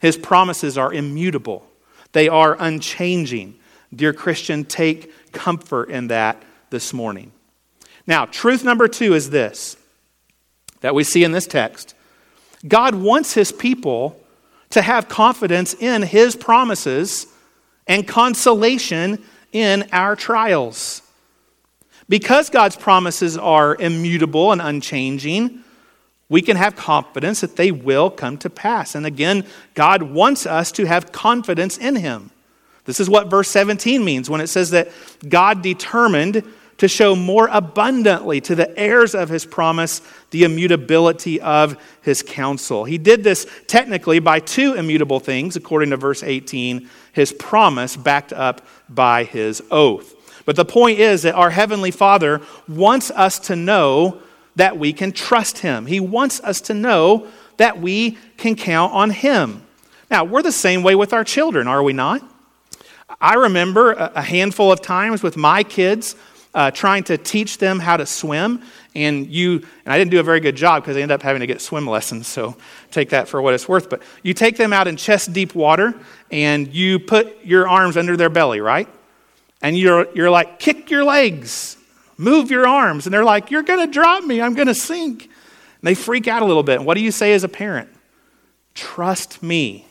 His 0.00 0.16
promises 0.16 0.76
are 0.76 0.92
immutable, 0.92 1.66
they 2.12 2.28
are 2.28 2.56
unchanging. 2.58 3.58
Dear 3.94 4.12
Christian, 4.12 4.64
take 4.64 5.32
comfort 5.32 5.88
in 5.88 6.08
that 6.08 6.42
this 6.70 6.92
morning. 6.92 7.30
Now, 8.08 8.26
truth 8.26 8.64
number 8.64 8.88
two 8.88 9.14
is 9.14 9.30
this 9.30 9.76
that 10.84 10.94
we 10.94 11.02
see 11.02 11.24
in 11.24 11.32
this 11.32 11.46
text 11.46 11.94
God 12.68 12.94
wants 12.94 13.32
his 13.32 13.50
people 13.50 14.20
to 14.68 14.82
have 14.82 15.08
confidence 15.08 15.72
in 15.72 16.02
his 16.02 16.36
promises 16.36 17.26
and 17.86 18.06
consolation 18.06 19.22
in 19.52 19.88
our 19.92 20.14
trials. 20.14 21.00
Because 22.06 22.50
God's 22.50 22.76
promises 22.76 23.38
are 23.38 23.76
immutable 23.76 24.52
and 24.52 24.60
unchanging, 24.60 25.64
we 26.28 26.42
can 26.42 26.58
have 26.58 26.76
confidence 26.76 27.40
that 27.40 27.56
they 27.56 27.70
will 27.70 28.10
come 28.10 28.36
to 28.38 28.50
pass. 28.50 28.94
And 28.94 29.06
again, 29.06 29.46
God 29.72 30.02
wants 30.02 30.44
us 30.44 30.70
to 30.72 30.84
have 30.84 31.12
confidence 31.12 31.78
in 31.78 31.96
Him. 31.96 32.30
This 32.84 33.00
is 33.00 33.08
what 33.08 33.30
verse 33.30 33.48
17 33.48 34.04
means 34.04 34.28
when 34.28 34.42
it 34.42 34.48
says 34.48 34.70
that 34.70 34.90
God 35.26 35.62
determined 35.62 36.42
to 36.78 36.88
show 36.88 37.14
more 37.14 37.48
abundantly 37.52 38.40
to 38.42 38.54
the 38.54 38.76
heirs 38.78 39.14
of 39.14 39.28
his 39.28 39.44
promise 39.44 40.02
the 40.30 40.44
immutability 40.44 41.40
of 41.40 41.76
his 42.02 42.22
counsel. 42.22 42.84
He 42.84 42.98
did 42.98 43.22
this 43.22 43.46
technically 43.66 44.18
by 44.18 44.40
two 44.40 44.74
immutable 44.74 45.20
things, 45.20 45.56
according 45.56 45.90
to 45.90 45.96
verse 45.96 46.22
18 46.22 46.88
his 47.12 47.32
promise 47.32 47.96
backed 47.96 48.32
up 48.32 48.66
by 48.88 49.24
his 49.24 49.62
oath. 49.70 50.14
But 50.44 50.56
the 50.56 50.64
point 50.64 50.98
is 50.98 51.22
that 51.22 51.34
our 51.34 51.50
Heavenly 51.50 51.92
Father 51.92 52.42
wants 52.68 53.10
us 53.12 53.38
to 53.40 53.56
know 53.56 54.20
that 54.56 54.78
we 54.78 54.92
can 54.92 55.12
trust 55.12 55.58
him. 55.58 55.86
He 55.86 56.00
wants 56.00 56.40
us 56.40 56.60
to 56.62 56.74
know 56.74 57.28
that 57.56 57.80
we 57.80 58.18
can 58.36 58.56
count 58.56 58.92
on 58.92 59.10
him. 59.10 59.64
Now, 60.10 60.24
we're 60.24 60.42
the 60.42 60.52
same 60.52 60.82
way 60.82 60.94
with 60.94 61.12
our 61.12 61.24
children, 61.24 61.66
are 61.66 61.82
we 61.82 61.92
not? 61.92 62.22
I 63.20 63.34
remember 63.34 63.92
a 63.92 64.22
handful 64.22 64.72
of 64.72 64.80
times 64.80 65.22
with 65.22 65.36
my 65.36 65.62
kids 65.62 66.16
uh, 66.54 66.70
trying 66.70 67.02
to 67.04 67.18
teach 67.18 67.58
them 67.58 67.80
how 67.80 67.96
to 67.96 68.06
swim. 68.06 68.62
And 68.94 69.26
you, 69.26 69.54
and 69.84 69.92
I 69.92 69.98
didn't 69.98 70.12
do 70.12 70.20
a 70.20 70.22
very 70.22 70.40
good 70.40 70.54
job 70.54 70.82
because 70.82 70.96
I 70.96 71.00
ended 71.00 71.14
up 71.14 71.22
having 71.22 71.40
to 71.40 71.46
get 71.46 71.60
swim 71.60 71.86
lessons, 71.86 72.28
so 72.28 72.56
take 72.92 73.10
that 73.10 73.28
for 73.28 73.42
what 73.42 73.54
it's 73.54 73.68
worth. 73.68 73.90
But 73.90 74.02
you 74.22 74.34
take 74.34 74.56
them 74.56 74.72
out 74.72 74.86
in 74.86 74.96
chest 74.96 75.32
deep 75.32 75.54
water 75.54 75.94
and 76.30 76.72
you 76.72 77.00
put 77.00 77.44
your 77.44 77.68
arms 77.68 77.96
under 77.96 78.16
their 78.16 78.30
belly, 78.30 78.60
right? 78.60 78.88
And 79.62 79.76
you're, 79.76 80.06
you're 80.14 80.30
like, 80.30 80.58
kick 80.58 80.90
your 80.90 81.04
legs, 81.04 81.76
move 82.16 82.50
your 82.50 82.68
arms. 82.68 83.06
And 83.06 83.12
they're 83.12 83.24
like, 83.24 83.50
you're 83.50 83.62
going 83.62 83.84
to 83.84 83.92
drop 83.92 84.22
me, 84.24 84.40
I'm 84.40 84.54
going 84.54 84.68
to 84.68 84.74
sink. 84.74 85.24
And 85.24 85.30
they 85.82 85.94
freak 85.94 86.28
out 86.28 86.42
a 86.42 86.44
little 86.44 86.62
bit. 86.62 86.76
And 86.76 86.86
what 86.86 86.94
do 86.94 87.02
you 87.02 87.10
say 87.10 87.32
as 87.32 87.42
a 87.42 87.48
parent? 87.48 87.88
Trust 88.74 89.42
me. 89.42 89.86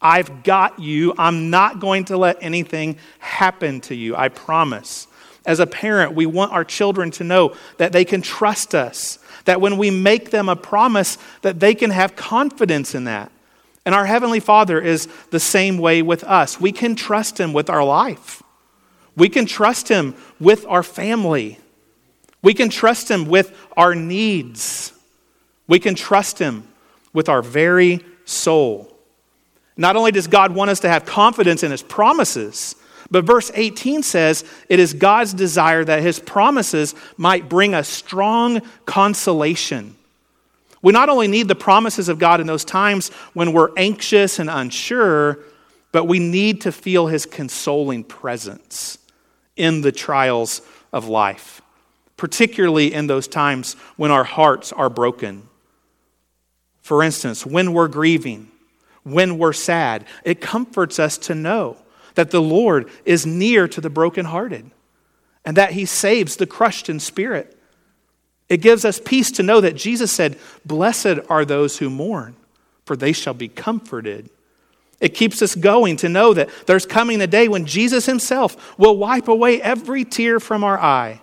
I've 0.00 0.44
got 0.44 0.78
you. 0.78 1.14
I'm 1.18 1.50
not 1.50 1.80
going 1.80 2.04
to 2.06 2.16
let 2.16 2.38
anything 2.40 2.98
happen 3.18 3.80
to 3.82 3.94
you. 3.94 4.14
I 4.16 4.28
promise. 4.28 5.08
As 5.44 5.60
a 5.60 5.66
parent, 5.66 6.14
we 6.14 6.26
want 6.26 6.52
our 6.52 6.64
children 6.64 7.10
to 7.12 7.24
know 7.24 7.54
that 7.78 7.92
they 7.92 8.04
can 8.04 8.20
trust 8.20 8.74
us, 8.74 9.18
that 9.46 9.60
when 9.60 9.78
we 9.78 9.90
make 9.90 10.30
them 10.30 10.48
a 10.48 10.56
promise, 10.56 11.16
that 11.42 11.58
they 11.58 11.74
can 11.74 11.90
have 11.90 12.16
confidence 12.16 12.94
in 12.94 13.04
that. 13.04 13.32
And 13.86 13.94
our 13.94 14.04
Heavenly 14.04 14.40
Father 14.40 14.78
is 14.78 15.08
the 15.30 15.40
same 15.40 15.78
way 15.78 16.02
with 16.02 16.22
us. 16.22 16.60
We 16.60 16.72
can 16.72 16.94
trust 16.94 17.38
Him 17.38 17.54
with 17.54 17.70
our 17.70 17.82
life, 17.82 18.42
we 19.16 19.30
can 19.30 19.46
trust 19.46 19.88
Him 19.88 20.14
with 20.38 20.66
our 20.66 20.82
family, 20.82 21.58
we 22.42 22.52
can 22.52 22.68
trust 22.68 23.10
Him 23.10 23.26
with 23.26 23.56
our 23.76 23.94
needs, 23.94 24.92
we 25.66 25.78
can 25.78 25.94
trust 25.94 26.38
Him 26.38 26.68
with 27.14 27.30
our 27.30 27.40
very 27.40 28.04
soul. 28.26 28.97
Not 29.78 29.96
only 29.96 30.12
does 30.12 30.26
God 30.26 30.54
want 30.54 30.70
us 30.70 30.80
to 30.80 30.88
have 30.90 31.06
confidence 31.06 31.62
in 31.62 31.70
His 31.70 31.82
promises, 31.82 32.74
but 33.10 33.24
verse 33.24 33.50
18 33.54 34.02
says 34.02 34.44
it 34.68 34.78
is 34.78 34.92
God's 34.92 35.32
desire 35.32 35.84
that 35.84 36.02
his 36.02 36.18
promises 36.18 36.94
might 37.16 37.48
bring 37.48 37.74
a 37.74 37.82
strong 37.82 38.60
consolation. 38.84 39.96
We 40.82 40.92
not 40.92 41.08
only 41.08 41.26
need 41.26 41.48
the 41.48 41.54
promises 41.54 42.08
of 42.08 42.18
God 42.18 42.40
in 42.40 42.46
those 42.46 42.64
times 42.64 43.08
when 43.32 43.52
we're 43.52 43.70
anxious 43.76 44.38
and 44.38 44.50
unsure, 44.50 45.38
but 45.90 46.04
we 46.04 46.18
need 46.18 46.60
to 46.62 46.72
feel 46.72 47.06
his 47.06 47.24
consoling 47.24 48.04
presence 48.04 48.98
in 49.56 49.80
the 49.80 49.90
trials 49.90 50.62
of 50.92 51.08
life, 51.08 51.62
particularly 52.16 52.92
in 52.92 53.06
those 53.06 53.26
times 53.26 53.74
when 53.96 54.10
our 54.10 54.24
hearts 54.24 54.72
are 54.72 54.90
broken. 54.90 55.48
For 56.82 57.02
instance, 57.02 57.44
when 57.44 57.72
we're 57.72 57.88
grieving, 57.88 58.50
when 59.10 59.38
we're 59.38 59.52
sad, 59.52 60.04
it 60.24 60.40
comforts 60.40 60.98
us 60.98 61.18
to 61.18 61.34
know 61.34 61.76
that 62.14 62.30
the 62.30 62.42
Lord 62.42 62.90
is 63.04 63.26
near 63.26 63.68
to 63.68 63.80
the 63.80 63.90
brokenhearted 63.90 64.70
and 65.44 65.56
that 65.56 65.72
he 65.72 65.84
saves 65.84 66.36
the 66.36 66.46
crushed 66.46 66.88
in 66.88 67.00
spirit. 67.00 67.56
It 68.48 68.58
gives 68.58 68.84
us 68.84 69.00
peace 69.04 69.30
to 69.32 69.42
know 69.42 69.60
that 69.60 69.76
Jesus 69.76 70.10
said, 70.10 70.38
Blessed 70.64 71.18
are 71.28 71.44
those 71.44 71.78
who 71.78 71.90
mourn, 71.90 72.34
for 72.84 72.96
they 72.96 73.12
shall 73.12 73.34
be 73.34 73.48
comforted. 73.48 74.30
It 75.00 75.10
keeps 75.10 75.42
us 75.42 75.54
going 75.54 75.96
to 75.98 76.08
know 76.08 76.34
that 76.34 76.48
there's 76.66 76.86
coming 76.86 77.20
a 77.20 77.26
day 77.26 77.46
when 77.46 77.66
Jesus 77.66 78.06
himself 78.06 78.78
will 78.78 78.96
wipe 78.96 79.28
away 79.28 79.62
every 79.62 80.04
tear 80.04 80.40
from 80.40 80.64
our 80.64 80.78
eye. 80.78 81.20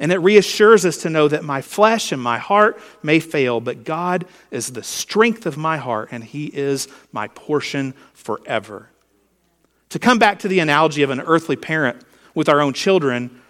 And 0.00 0.10
it 0.10 0.18
reassures 0.18 0.86
us 0.86 0.96
to 1.02 1.10
know 1.10 1.28
that 1.28 1.44
my 1.44 1.60
flesh 1.60 2.10
and 2.10 2.20
my 2.20 2.38
heart 2.38 2.80
may 3.02 3.20
fail, 3.20 3.60
but 3.60 3.84
God 3.84 4.24
is 4.50 4.72
the 4.72 4.82
strength 4.82 5.44
of 5.44 5.58
my 5.58 5.76
heart, 5.76 6.08
and 6.10 6.24
He 6.24 6.46
is 6.46 6.88
my 7.12 7.28
portion 7.28 7.92
forever. 8.14 8.88
To 9.90 9.98
come 9.98 10.18
back 10.18 10.38
to 10.40 10.48
the 10.48 10.60
analogy 10.60 11.02
of 11.02 11.10
an 11.10 11.20
earthly 11.20 11.56
parent 11.56 12.02
with 12.34 12.48
our 12.48 12.62
own 12.62 12.72
children, 12.72 13.42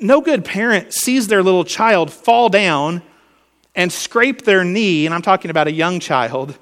no 0.00 0.20
good 0.20 0.44
parent 0.44 0.94
sees 0.94 1.26
their 1.26 1.42
little 1.42 1.64
child 1.64 2.12
fall 2.12 2.48
down 2.48 3.02
and 3.74 3.92
scrape 3.92 4.42
their 4.42 4.62
knee, 4.62 5.06
and 5.06 5.14
I'm 5.14 5.22
talking 5.22 5.50
about 5.50 5.66
a 5.66 5.72
young 5.72 5.98
child, 5.98 6.56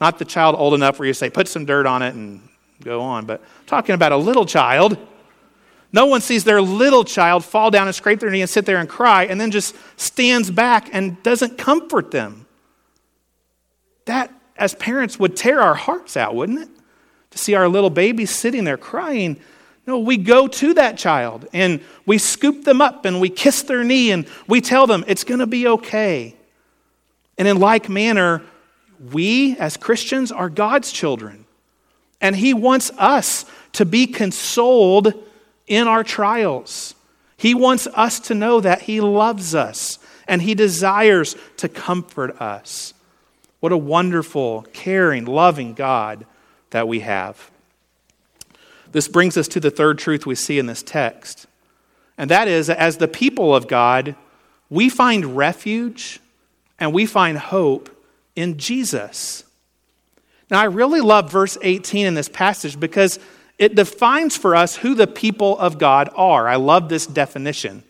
not 0.00 0.18
the 0.18 0.24
child 0.24 0.56
old 0.58 0.74
enough 0.74 0.98
where 0.98 1.06
you 1.06 1.14
say, 1.14 1.30
put 1.30 1.46
some 1.46 1.66
dirt 1.66 1.86
on 1.86 2.02
it 2.02 2.14
and 2.14 2.40
go 2.82 3.00
on, 3.00 3.26
but 3.26 3.42
talking 3.66 3.94
about 3.94 4.10
a 4.10 4.16
little 4.16 4.44
child. 4.44 4.98
No 5.92 6.06
one 6.06 6.20
sees 6.20 6.44
their 6.44 6.60
little 6.60 7.04
child 7.04 7.44
fall 7.44 7.70
down 7.70 7.86
and 7.86 7.94
scrape 7.94 8.20
their 8.20 8.30
knee 8.30 8.40
and 8.40 8.50
sit 8.50 8.66
there 8.66 8.78
and 8.78 8.88
cry 8.88 9.24
and 9.24 9.40
then 9.40 9.50
just 9.50 9.74
stands 9.96 10.50
back 10.50 10.88
and 10.92 11.22
doesn't 11.22 11.58
comfort 11.58 12.10
them. 12.10 12.46
That, 14.06 14.32
as 14.56 14.74
parents, 14.74 15.18
would 15.18 15.36
tear 15.36 15.60
our 15.60 15.74
hearts 15.74 16.16
out, 16.16 16.34
wouldn't 16.34 16.60
it? 16.60 16.68
To 17.30 17.38
see 17.38 17.54
our 17.54 17.68
little 17.68 17.90
baby 17.90 18.26
sitting 18.26 18.64
there 18.64 18.76
crying. 18.76 19.38
No, 19.86 20.00
we 20.00 20.16
go 20.16 20.48
to 20.48 20.74
that 20.74 20.98
child 20.98 21.46
and 21.52 21.80
we 22.06 22.18
scoop 22.18 22.64
them 22.64 22.80
up 22.80 23.04
and 23.04 23.20
we 23.20 23.28
kiss 23.28 23.62
their 23.62 23.84
knee 23.84 24.10
and 24.10 24.26
we 24.48 24.60
tell 24.60 24.86
them 24.86 25.04
it's 25.06 25.24
going 25.24 25.40
to 25.40 25.46
be 25.46 25.68
okay. 25.68 26.34
And 27.38 27.46
in 27.46 27.58
like 27.58 27.88
manner, 27.88 28.42
we 29.12 29.56
as 29.58 29.76
Christians 29.76 30.32
are 30.32 30.48
God's 30.48 30.90
children. 30.90 31.46
And 32.20 32.34
He 32.34 32.54
wants 32.54 32.90
us 32.98 33.44
to 33.72 33.84
be 33.84 34.06
consoled 34.06 35.14
in 35.66 35.88
our 35.88 36.04
trials. 36.04 36.94
He 37.36 37.54
wants 37.54 37.86
us 37.88 38.20
to 38.20 38.34
know 38.34 38.60
that 38.60 38.82
He 38.82 39.00
loves 39.00 39.54
us 39.54 39.98
and 40.26 40.42
He 40.42 40.54
desires 40.54 41.36
to 41.58 41.68
comfort 41.68 42.40
us. 42.40 42.94
What 43.60 43.72
a 43.72 43.76
wonderful, 43.76 44.66
caring, 44.72 45.24
loving 45.24 45.74
God 45.74 46.26
that 46.70 46.88
we 46.88 47.00
have. 47.00 47.50
This 48.92 49.08
brings 49.08 49.36
us 49.36 49.48
to 49.48 49.60
the 49.60 49.70
third 49.70 49.98
truth 49.98 50.26
we 50.26 50.34
see 50.34 50.58
in 50.58 50.66
this 50.66 50.82
text. 50.82 51.46
And 52.18 52.30
that 52.30 52.48
is 52.48 52.68
that 52.68 52.78
as 52.78 52.96
the 52.96 53.08
people 53.08 53.54
of 53.54 53.68
God, 53.68 54.14
we 54.70 54.88
find 54.88 55.36
refuge 55.36 56.20
and 56.78 56.92
we 56.92 57.06
find 57.06 57.38
hope 57.38 57.90
in 58.34 58.58
Jesus. 58.58 59.44
Now, 60.50 60.60
I 60.60 60.64
really 60.64 61.00
love 61.00 61.30
verse 61.30 61.58
18 61.60 62.06
in 62.06 62.14
this 62.14 62.28
passage 62.28 62.78
because 62.78 63.18
it 63.58 63.74
defines 63.74 64.36
for 64.36 64.54
us 64.54 64.76
who 64.76 64.94
the 64.94 65.06
people 65.06 65.58
of 65.58 65.78
God 65.78 66.10
are. 66.14 66.46
I 66.48 66.56
love 66.56 66.88
this 66.88 67.06
definition. 67.06 67.82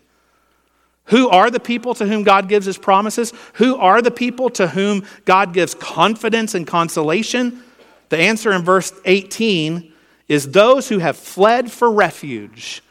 Who 1.06 1.28
are 1.28 1.50
the 1.50 1.60
people 1.60 1.94
to 1.94 2.06
whom 2.06 2.24
God 2.24 2.48
gives 2.48 2.66
his 2.66 2.78
promises? 2.78 3.32
Who 3.54 3.76
are 3.76 4.02
the 4.02 4.10
people 4.10 4.50
to 4.50 4.68
whom 4.68 5.04
God 5.24 5.52
gives 5.52 5.74
confidence 5.74 6.54
and 6.54 6.66
consolation? 6.66 7.62
The 8.08 8.18
answer 8.18 8.52
in 8.52 8.62
verse 8.62 8.92
18 9.04 9.92
is 10.28 10.50
those 10.50 10.88
who 10.88 10.98
have 10.98 11.16
fled 11.16 11.70
for 11.70 11.90
refuge 11.90 12.82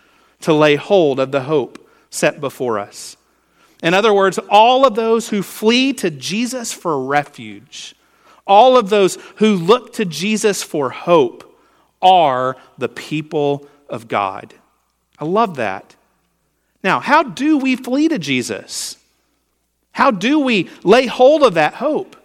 to 0.41 0.53
lay 0.53 0.75
hold 0.75 1.20
of 1.20 1.32
the 1.32 1.41
hope 1.41 1.89
set 2.10 2.39
before 2.39 2.79
us. 2.79 3.17
In 3.84 3.94
other 3.94 4.13
words, 4.13 4.39
all 4.50 4.86
of 4.86 4.96
those 4.96 5.29
who 5.29 5.44
flee 5.44 5.91
to 5.94 6.10
Jesus 6.10 6.72
for 6.72 7.03
refuge, 7.03 7.96
all 8.48 8.77
of 8.77 8.89
those 8.89 9.17
who 9.38 9.55
look 9.55 9.94
to 9.94 10.05
Jesus 10.05 10.63
for 10.63 10.89
hope, 10.89 11.45
are 12.06 12.56
the 12.78 12.88
people 12.88 13.68
of 13.90 14.08
God. 14.08 14.54
I 15.20 15.26
love 15.26 15.56
that. 15.56 15.96
Now, 16.84 17.00
how 17.00 17.24
do 17.24 17.58
we 17.58 17.76
flee 17.76 18.08
to 18.10 18.20
Jesus? 18.20 18.98
How 19.92 20.12
do 20.12 20.40
we 20.40 20.70
lay 20.84 21.08
hold 21.08 21.42
of 21.42 21.56
that 21.56 21.74
hope? 21.74 22.16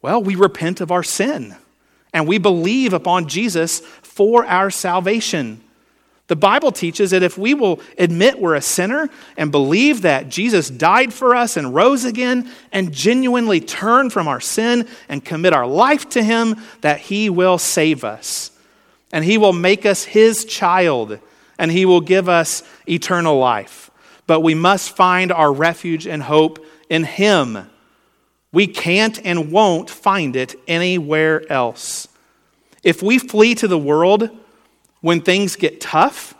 Well, 0.00 0.22
we 0.22 0.36
repent 0.36 0.80
of 0.80 0.92
our 0.92 1.02
sin 1.02 1.56
and 2.12 2.28
we 2.28 2.38
believe 2.38 2.92
upon 2.92 3.26
Jesus 3.26 3.80
for 3.80 4.46
our 4.46 4.70
salvation. 4.70 5.62
The 6.28 6.36
Bible 6.36 6.70
teaches 6.70 7.10
that 7.10 7.22
if 7.22 7.36
we 7.38 7.54
will 7.54 7.80
admit 7.96 8.38
we're 8.38 8.54
a 8.54 8.60
sinner 8.60 9.08
and 9.36 9.50
believe 9.50 10.02
that 10.02 10.28
Jesus 10.28 10.70
died 10.70 11.12
for 11.12 11.34
us 11.34 11.56
and 11.56 11.74
rose 11.74 12.04
again 12.04 12.50
and 12.70 12.92
genuinely 12.92 13.60
turn 13.60 14.10
from 14.10 14.28
our 14.28 14.40
sin 14.40 14.86
and 15.08 15.24
commit 15.24 15.54
our 15.54 15.66
life 15.66 16.08
to 16.10 16.22
Him, 16.22 16.56
that 16.82 17.00
He 17.00 17.30
will 17.30 17.58
save 17.58 18.04
us 18.04 18.52
and 19.12 19.24
He 19.24 19.38
will 19.38 19.52
make 19.52 19.86
us 19.86 20.04
His 20.04 20.44
child 20.44 21.18
and 21.58 21.70
He 21.70 21.84
will 21.84 22.00
give 22.00 22.28
us 22.28 22.62
eternal 22.86 23.38
life 23.38 23.88
but 24.28 24.42
we 24.42 24.54
must 24.54 24.94
find 24.94 25.32
our 25.32 25.50
refuge 25.50 26.06
and 26.06 26.22
hope 26.22 26.64
in 26.90 27.02
Him. 27.02 27.68
We 28.52 28.66
can't 28.66 29.18
and 29.24 29.50
won't 29.50 29.88
find 29.88 30.36
it 30.36 30.54
anywhere 30.68 31.50
else. 31.50 32.06
If 32.84 33.02
we 33.02 33.18
flee 33.18 33.54
to 33.56 33.66
the 33.66 33.78
world 33.78 34.28
when 35.00 35.22
things 35.22 35.56
get 35.56 35.80
tough, 35.80 36.34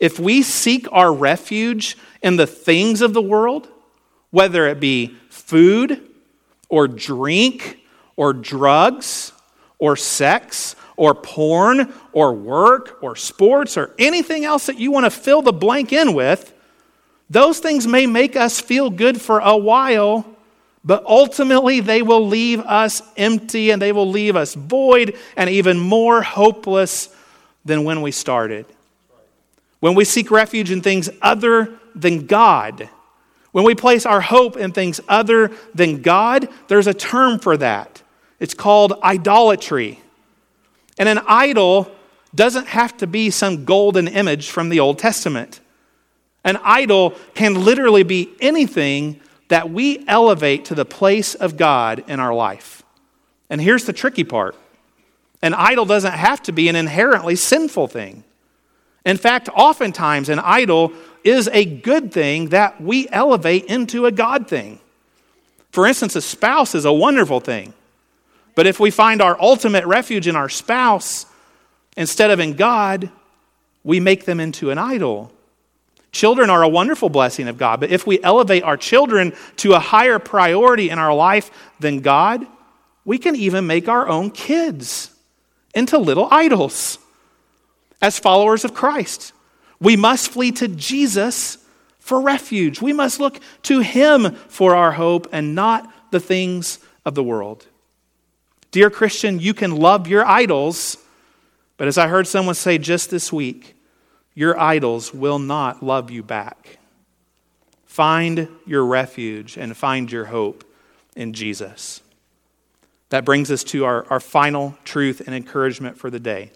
if 0.00 0.18
we 0.18 0.42
seek 0.42 0.90
our 0.90 1.12
refuge 1.12 1.96
in 2.22 2.36
the 2.36 2.46
things 2.46 3.00
of 3.00 3.14
the 3.14 3.22
world, 3.22 3.68
whether 4.32 4.66
it 4.66 4.80
be 4.80 5.16
food 5.30 6.02
or 6.68 6.88
drink 6.88 7.78
or 8.16 8.32
drugs 8.32 9.32
or 9.82 9.96
sex 9.96 10.76
or 10.96 11.12
porn 11.12 11.92
or 12.12 12.32
work 12.32 12.98
or 13.02 13.16
sports 13.16 13.76
or 13.76 13.92
anything 13.98 14.44
else 14.44 14.66
that 14.66 14.78
you 14.78 14.92
want 14.92 15.04
to 15.04 15.10
fill 15.10 15.42
the 15.42 15.52
blank 15.52 15.92
in 15.92 16.14
with, 16.14 16.54
those 17.28 17.58
things 17.58 17.84
may 17.84 18.06
make 18.06 18.36
us 18.36 18.60
feel 18.60 18.90
good 18.90 19.20
for 19.20 19.40
a 19.40 19.56
while, 19.56 20.24
but 20.84 21.04
ultimately 21.04 21.80
they 21.80 22.00
will 22.00 22.24
leave 22.24 22.60
us 22.60 23.02
empty 23.16 23.72
and 23.72 23.82
they 23.82 23.90
will 23.90 24.08
leave 24.08 24.36
us 24.36 24.54
void 24.54 25.18
and 25.36 25.50
even 25.50 25.80
more 25.80 26.22
hopeless 26.22 27.08
than 27.64 27.82
when 27.82 28.02
we 28.02 28.12
started. 28.12 28.66
When 29.80 29.96
we 29.96 30.04
seek 30.04 30.30
refuge 30.30 30.70
in 30.70 30.80
things 30.80 31.10
other 31.20 31.76
than 31.96 32.26
God, 32.26 32.88
when 33.50 33.64
we 33.64 33.74
place 33.74 34.06
our 34.06 34.20
hope 34.20 34.56
in 34.56 34.70
things 34.70 35.00
other 35.08 35.50
than 35.74 36.02
God, 36.02 36.48
there's 36.68 36.86
a 36.86 36.94
term 36.94 37.40
for 37.40 37.56
that. 37.56 38.01
It's 38.42 38.54
called 38.54 38.94
idolatry. 39.04 40.00
And 40.98 41.08
an 41.08 41.20
idol 41.28 41.88
doesn't 42.34 42.66
have 42.66 42.96
to 42.96 43.06
be 43.06 43.30
some 43.30 43.64
golden 43.64 44.08
image 44.08 44.50
from 44.50 44.68
the 44.68 44.80
Old 44.80 44.98
Testament. 44.98 45.60
An 46.42 46.58
idol 46.64 47.12
can 47.34 47.64
literally 47.64 48.02
be 48.02 48.30
anything 48.40 49.20
that 49.46 49.70
we 49.70 50.04
elevate 50.08 50.64
to 50.64 50.74
the 50.74 50.84
place 50.84 51.36
of 51.36 51.56
God 51.56 52.02
in 52.08 52.18
our 52.18 52.34
life. 52.34 52.82
And 53.48 53.60
here's 53.60 53.84
the 53.84 53.92
tricky 53.92 54.24
part 54.24 54.56
an 55.40 55.54
idol 55.54 55.84
doesn't 55.84 56.10
have 56.10 56.42
to 56.42 56.52
be 56.52 56.68
an 56.68 56.74
inherently 56.74 57.36
sinful 57.36 57.86
thing. 57.86 58.24
In 59.06 59.18
fact, 59.18 59.50
oftentimes 59.54 60.28
an 60.28 60.40
idol 60.40 60.92
is 61.22 61.48
a 61.52 61.64
good 61.64 62.12
thing 62.12 62.48
that 62.48 62.80
we 62.80 63.08
elevate 63.10 63.66
into 63.66 64.06
a 64.06 64.10
God 64.10 64.48
thing. 64.48 64.80
For 65.70 65.86
instance, 65.86 66.16
a 66.16 66.20
spouse 66.20 66.74
is 66.74 66.84
a 66.84 66.92
wonderful 66.92 67.38
thing. 67.38 67.74
But 68.54 68.66
if 68.66 68.78
we 68.78 68.90
find 68.90 69.22
our 69.22 69.40
ultimate 69.40 69.86
refuge 69.86 70.26
in 70.28 70.36
our 70.36 70.48
spouse 70.48 71.26
instead 71.96 72.30
of 72.30 72.40
in 72.40 72.54
God, 72.54 73.10
we 73.84 74.00
make 74.00 74.24
them 74.24 74.40
into 74.40 74.70
an 74.70 74.78
idol. 74.78 75.32
Children 76.12 76.50
are 76.50 76.62
a 76.62 76.68
wonderful 76.68 77.08
blessing 77.08 77.48
of 77.48 77.56
God, 77.56 77.80
but 77.80 77.90
if 77.90 78.06
we 78.06 78.22
elevate 78.22 78.62
our 78.62 78.76
children 78.76 79.32
to 79.56 79.72
a 79.72 79.78
higher 79.78 80.18
priority 80.18 80.90
in 80.90 80.98
our 80.98 81.14
life 81.14 81.50
than 81.80 82.00
God, 82.00 82.46
we 83.04 83.18
can 83.18 83.34
even 83.34 83.66
make 83.66 83.88
our 83.88 84.06
own 84.06 84.30
kids 84.30 85.10
into 85.74 85.98
little 85.98 86.28
idols. 86.30 86.98
As 88.02 88.18
followers 88.18 88.64
of 88.64 88.74
Christ, 88.74 89.32
we 89.80 89.96
must 89.96 90.30
flee 90.30 90.52
to 90.52 90.68
Jesus 90.68 91.56
for 91.98 92.20
refuge. 92.20 92.82
We 92.82 92.92
must 92.92 93.18
look 93.18 93.40
to 93.62 93.80
Him 93.80 94.34
for 94.48 94.74
our 94.74 94.92
hope 94.92 95.28
and 95.32 95.54
not 95.54 95.90
the 96.10 96.20
things 96.20 96.78
of 97.06 97.14
the 97.14 97.22
world. 97.22 97.66
Dear 98.72 98.90
Christian, 98.90 99.38
you 99.38 99.54
can 99.54 99.76
love 99.76 100.08
your 100.08 100.26
idols, 100.26 100.96
but 101.76 101.86
as 101.86 101.98
I 101.98 102.08
heard 102.08 102.26
someone 102.26 102.54
say 102.54 102.78
just 102.78 103.10
this 103.10 103.32
week, 103.32 103.76
your 104.34 104.58
idols 104.58 105.12
will 105.12 105.38
not 105.38 105.82
love 105.82 106.10
you 106.10 106.22
back. 106.22 106.78
Find 107.84 108.48
your 108.66 108.86
refuge 108.86 109.58
and 109.58 109.76
find 109.76 110.10
your 110.10 110.24
hope 110.24 110.64
in 111.14 111.34
Jesus. 111.34 112.00
That 113.10 113.26
brings 113.26 113.50
us 113.50 113.62
to 113.64 113.84
our, 113.84 114.06
our 114.08 114.20
final 114.20 114.78
truth 114.84 115.20
and 115.26 115.34
encouragement 115.34 115.98
for 115.98 116.08
the 116.08 116.18
day. 116.18 116.50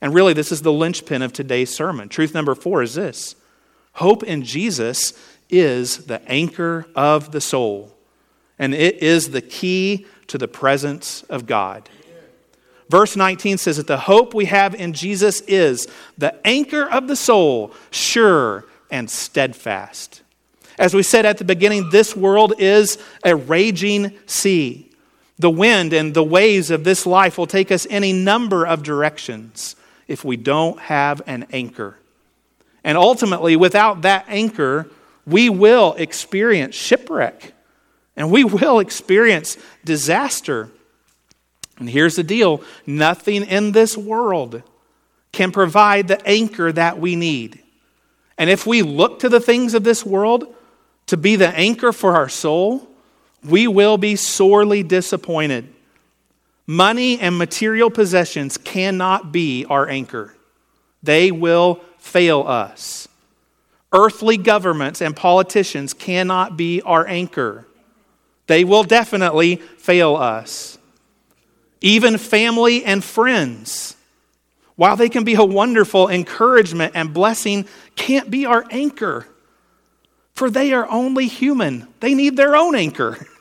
And 0.00 0.14
really, 0.14 0.32
this 0.32 0.50
is 0.50 0.62
the 0.62 0.72
linchpin 0.72 1.20
of 1.20 1.34
today's 1.34 1.74
sermon. 1.74 2.08
Truth 2.08 2.32
number 2.32 2.54
four 2.54 2.82
is 2.82 2.94
this 2.94 3.36
hope 3.92 4.22
in 4.22 4.42
Jesus 4.42 5.12
is 5.50 6.06
the 6.06 6.26
anchor 6.26 6.86
of 6.96 7.32
the 7.32 7.40
soul, 7.40 7.93
and 8.58 8.74
it 8.74 9.02
is 9.02 9.30
the 9.30 9.40
key 9.40 10.06
to 10.28 10.38
the 10.38 10.48
presence 10.48 11.22
of 11.24 11.46
God. 11.46 11.88
Verse 12.88 13.16
19 13.16 13.58
says 13.58 13.78
that 13.78 13.86
the 13.86 13.98
hope 13.98 14.34
we 14.34 14.44
have 14.44 14.74
in 14.74 14.92
Jesus 14.92 15.40
is 15.42 15.88
the 16.18 16.46
anchor 16.46 16.88
of 16.88 17.08
the 17.08 17.16
soul, 17.16 17.72
sure 17.90 18.66
and 18.90 19.10
steadfast. 19.10 20.22
As 20.78 20.92
we 20.92 21.02
said 21.02 21.24
at 21.24 21.38
the 21.38 21.44
beginning, 21.44 21.90
this 21.90 22.14
world 22.14 22.54
is 22.58 22.98
a 23.24 23.34
raging 23.34 24.16
sea. 24.26 24.90
The 25.38 25.50
wind 25.50 25.92
and 25.92 26.14
the 26.14 26.22
waves 26.22 26.70
of 26.70 26.84
this 26.84 27.06
life 27.06 27.38
will 27.38 27.46
take 27.46 27.72
us 27.72 27.86
any 27.90 28.12
number 28.12 28.66
of 28.66 28.82
directions 28.82 29.76
if 30.06 30.24
we 30.24 30.36
don't 30.36 30.78
have 30.78 31.22
an 31.26 31.46
anchor. 31.52 31.98
And 32.84 32.98
ultimately, 32.98 33.56
without 33.56 34.02
that 34.02 34.26
anchor, 34.28 34.88
we 35.26 35.48
will 35.48 35.94
experience 35.94 36.74
shipwreck 36.74 37.53
and 38.16 38.30
we 38.30 38.44
will 38.44 38.78
experience 38.78 39.56
disaster. 39.84 40.70
And 41.78 41.88
here's 41.88 42.16
the 42.16 42.22
deal 42.22 42.62
nothing 42.86 43.44
in 43.44 43.72
this 43.72 43.96
world 43.96 44.62
can 45.32 45.50
provide 45.50 46.08
the 46.08 46.26
anchor 46.26 46.72
that 46.72 46.98
we 46.98 47.16
need. 47.16 47.60
And 48.38 48.50
if 48.50 48.66
we 48.66 48.82
look 48.82 49.20
to 49.20 49.28
the 49.28 49.40
things 49.40 49.74
of 49.74 49.84
this 49.84 50.04
world 50.04 50.52
to 51.06 51.16
be 51.16 51.36
the 51.36 51.48
anchor 51.48 51.92
for 51.92 52.16
our 52.16 52.28
soul, 52.28 52.88
we 53.44 53.66
will 53.66 53.98
be 53.98 54.16
sorely 54.16 54.82
disappointed. 54.82 55.68
Money 56.66 57.20
and 57.20 57.36
material 57.36 57.90
possessions 57.90 58.56
cannot 58.56 59.32
be 59.32 59.66
our 59.66 59.88
anchor, 59.88 60.34
they 61.02 61.30
will 61.30 61.80
fail 61.98 62.42
us. 62.42 63.08
Earthly 63.92 64.36
governments 64.36 65.00
and 65.00 65.14
politicians 65.14 65.92
cannot 65.94 66.56
be 66.56 66.82
our 66.82 67.06
anchor, 67.06 67.66
they 68.46 68.64
will 68.64 68.84
definitely 68.84 69.56
fail 69.56 70.16
us. 70.16 70.78
Even 71.80 72.18
family 72.18 72.84
and 72.84 73.02
friends, 73.02 73.96
while 74.76 74.96
they 74.96 75.08
can 75.08 75.24
be 75.24 75.34
a 75.34 75.44
wonderful 75.44 76.08
encouragement 76.08 76.92
and 76.94 77.12
blessing, 77.12 77.66
can't 77.96 78.30
be 78.30 78.46
our 78.46 78.64
anchor. 78.70 79.26
For 80.34 80.50
they 80.50 80.72
are 80.72 80.88
only 80.90 81.28
human. 81.28 81.86
They 82.00 82.14
need 82.14 82.36
their 82.36 82.56
own 82.56 82.74
anchor. 82.74 83.26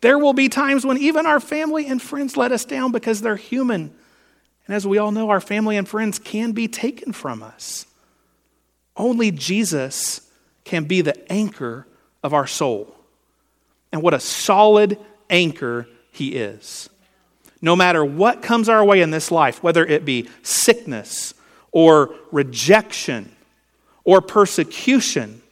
There 0.00 0.18
will 0.18 0.32
be 0.32 0.48
times 0.48 0.86
when 0.86 0.96
even 0.98 1.26
our 1.26 1.40
family 1.40 1.86
and 1.86 2.00
friends 2.00 2.36
let 2.36 2.52
us 2.52 2.64
down 2.64 2.92
because 2.92 3.20
they're 3.20 3.36
human. 3.36 3.94
And 4.66 4.74
as 4.74 4.86
we 4.86 4.98
all 4.98 5.12
know, 5.12 5.30
our 5.30 5.40
family 5.40 5.76
and 5.76 5.86
friends 5.86 6.18
can 6.18 6.52
be 6.52 6.68
taken 6.68 7.12
from 7.12 7.42
us. 7.42 7.86
Only 8.96 9.30
Jesus 9.30 10.22
can 10.64 10.84
be 10.84 11.00
the 11.00 11.30
anchor 11.30 11.86
of 12.22 12.32
our 12.32 12.46
soul. 12.46 12.94
And 13.92 14.02
what 14.02 14.14
a 14.14 14.20
solid 14.20 14.98
anchor 15.28 15.86
he 16.12 16.36
is. 16.36 16.88
No 17.62 17.76
matter 17.76 18.04
what 18.04 18.42
comes 18.42 18.68
our 18.68 18.84
way 18.84 19.02
in 19.02 19.10
this 19.10 19.30
life, 19.30 19.62
whether 19.62 19.84
it 19.84 20.04
be 20.04 20.28
sickness 20.42 21.34
or 21.72 22.14
rejection 22.32 23.30
or 24.04 24.20
persecution, 24.20 25.42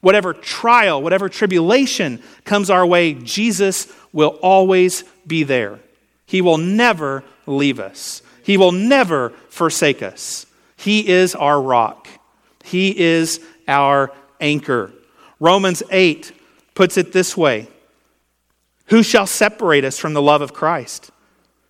whatever 0.00 0.32
trial, 0.32 1.02
whatever 1.02 1.28
tribulation 1.28 2.22
comes 2.44 2.70
our 2.70 2.86
way, 2.86 3.14
Jesus 3.14 3.92
will 4.12 4.38
always 4.42 5.04
be 5.26 5.42
there. 5.42 5.78
He 6.26 6.40
will 6.40 6.58
never 6.58 7.22
leave 7.46 7.80
us, 7.80 8.22
He 8.42 8.56
will 8.56 8.72
never 8.72 9.30
forsake 9.48 10.02
us. 10.02 10.46
He 10.76 11.08
is 11.08 11.34
our 11.34 11.60
rock, 11.60 12.08
He 12.64 12.98
is 12.98 13.40
our 13.66 14.12
anchor. 14.40 14.92
Romans 15.40 15.82
8 15.90 16.32
puts 16.74 16.96
it 16.96 17.12
this 17.12 17.36
way 17.36 17.68
Who 18.88 19.02
shall 19.02 19.26
separate 19.26 19.84
us 19.84 19.98
from 19.98 20.14
the 20.14 20.22
love 20.22 20.42
of 20.42 20.52
Christ? 20.52 21.10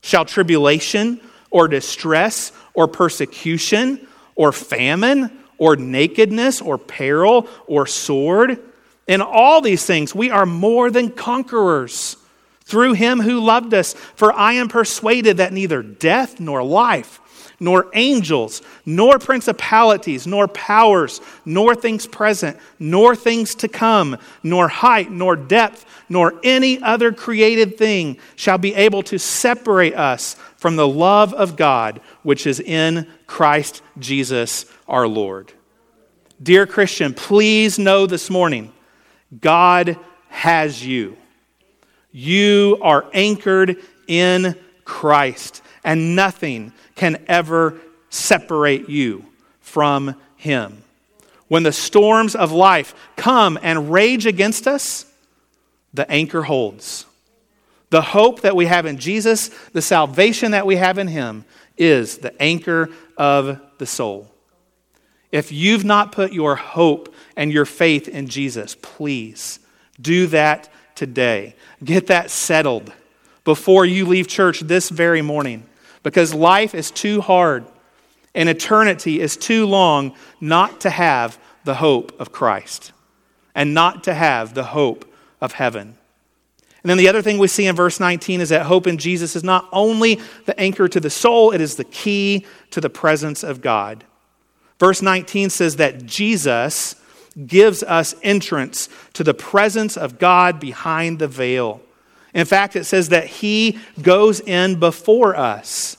Shall 0.00 0.24
tribulation 0.24 1.20
or 1.50 1.68
distress 1.68 2.52
or 2.74 2.87
persecution 2.88 4.07
or 4.35 4.52
famine 4.52 5.38
or 5.59 5.76
nakedness 5.76 6.61
or 6.61 6.78
peril 6.78 7.48
or 7.66 7.87
sword? 7.87 8.62
In 9.07 9.20
all 9.20 9.61
these 9.61 9.85
things, 9.85 10.14
we 10.14 10.31
are 10.31 10.46
more 10.46 10.90
than 10.90 11.11
conquerors 11.11 12.16
through 12.64 12.92
him 12.92 13.20
who 13.20 13.40
loved 13.40 13.74
us. 13.74 13.94
For 13.94 14.33
I 14.33 14.52
am 14.54 14.68
persuaded 14.68 15.38
that 15.38 15.52
neither 15.52 15.83
death 15.83 16.38
nor 16.38 16.62
life, 16.62 17.20
nor 17.61 17.88
angels, 17.94 18.62
nor 18.87 19.18
principalities, 19.18 20.27
nor 20.27 20.47
powers, 20.49 21.21
nor 21.44 21.75
things 21.75 22.07
present, 22.07 22.57
nor 22.79 23.16
things 23.16 23.55
to 23.57 23.68
come, 23.68 24.16
nor 24.42 24.68
height, 24.68 25.11
nor 25.11 25.37
depth, 25.37 25.85
nor 26.09 26.35
any 26.42 26.81
other 26.83 27.12
created 27.12 27.77
thing 27.77 28.18
shall 28.37 28.59
be 28.59 28.75
able 28.75 29.03
to 29.03 29.18
separate 29.18 29.94
us 29.94 30.35
from 30.57 30.77
the 30.77 30.88
love 30.88 31.35
of 31.35 31.57
God 31.57 32.01
which 32.23 32.47
is 32.47 32.61
in 32.61 33.07
Christ 33.27 33.83
Jesus 33.99 34.66
our 34.87 35.09
Lord. 35.09 35.53
Dear 36.42 36.66
Christian, 36.66 37.14
please 37.14 37.79
know 37.79 38.07
this 38.07 38.31
morning 38.31 38.73
God 39.40 39.99
has 40.29 40.85
you. 40.85 41.16
You 42.12 42.79
are 42.81 43.07
anchored 43.12 43.77
in 44.07 44.57
Christ, 44.85 45.62
and 45.85 46.16
nothing 46.16 46.73
can 46.98 47.24
ever 47.28 47.80
separate 48.11 48.88
you 48.90 49.24
from 49.61 50.14
Him. 50.37 50.82
When 51.46 51.62
the 51.62 51.72
storms 51.72 52.34
of 52.34 52.52
life 52.52 52.94
come 53.16 53.58
and 53.62 53.90
rage 53.90 54.26
against 54.26 54.68
us, 54.68 55.06
the 55.94 56.11
anchor 56.11 56.42
holds. 56.42 57.06
The 57.90 58.02
hope 58.02 58.42
that 58.42 58.54
we 58.54 58.66
have 58.66 58.84
in 58.84 58.98
Jesus, 58.98 59.48
the 59.72 59.80
salvation 59.80 60.50
that 60.50 60.66
we 60.66 60.76
have 60.76 60.98
in 60.98 61.08
Him, 61.08 61.46
is 61.78 62.18
the 62.18 62.40
anchor 62.42 62.90
of 63.16 63.61
the 63.78 63.87
soul. 63.87 64.30
If 65.32 65.52
you've 65.52 65.84
not 65.84 66.12
put 66.12 66.32
your 66.32 66.56
hope 66.56 67.14
and 67.37 67.52
your 67.52 67.64
faith 67.64 68.08
in 68.08 68.28
Jesus, 68.28 68.74
please 68.74 69.61
do 70.00 70.26
that 70.28 70.68
today. 70.94 71.54
Get 71.82 72.08
that 72.08 72.30
settled 72.30 72.92
before 73.44 73.87
you 73.87 74.04
leave 74.04 74.26
church 74.26 74.61
this 74.61 74.88
very 74.88 75.22
morning 75.22 75.64
because 76.02 76.34
life 76.34 76.74
is 76.74 76.90
too 76.90 77.20
hard 77.20 77.64
and 78.34 78.48
eternity 78.48 79.20
is 79.20 79.37
too 79.37 79.66
long 79.66 80.14
not 80.40 80.80
to 80.82 80.90
have 80.90 81.38
the 81.64 81.74
hope 81.74 82.18
of 82.20 82.32
Christ 82.32 82.92
and 83.54 83.74
not 83.74 84.04
to 84.04 84.14
have 84.14 84.54
the 84.54 84.64
hope 84.64 85.04
of 85.40 85.52
heaven. 85.52 85.96
And 86.82 86.90
then 86.90 86.98
the 86.98 87.08
other 87.08 87.22
thing 87.22 87.38
we 87.38 87.48
see 87.48 87.66
in 87.66 87.74
verse 87.74 87.98
19 87.98 88.40
is 88.40 88.50
that 88.50 88.66
hope 88.66 88.87
in 88.87 88.98
Jesus 88.98 89.34
is 89.34 89.42
not 89.42 89.68
only 89.72 90.20
the 90.46 90.58
anchor 90.58 90.88
to 90.88 91.00
the 91.00 91.11
soul, 91.11 91.50
it 91.50 91.61
is 91.61 91.76
the 91.76 91.84
key 91.84 92.46
to 92.70 92.80
the 92.80 92.88
presence 92.88 93.42
of 93.42 93.61
God. 93.61 94.04
Verse 94.78 95.02
19 95.02 95.50
says 95.50 95.76
that 95.76 96.06
Jesus 96.06 96.94
gives 97.46 97.82
us 97.82 98.14
entrance 98.22 98.88
to 99.12 99.24
the 99.24 99.34
presence 99.34 99.96
of 99.96 100.18
God 100.18 100.61
behind 100.61 101.18
the 101.18 101.28
veil. 101.28 101.80
In 102.38 102.46
fact, 102.46 102.77
it 102.77 102.85
says 102.85 103.09
that 103.09 103.27
He 103.27 103.81
goes 104.01 104.38
in 104.38 104.79
before 104.79 105.35
us. 105.35 105.96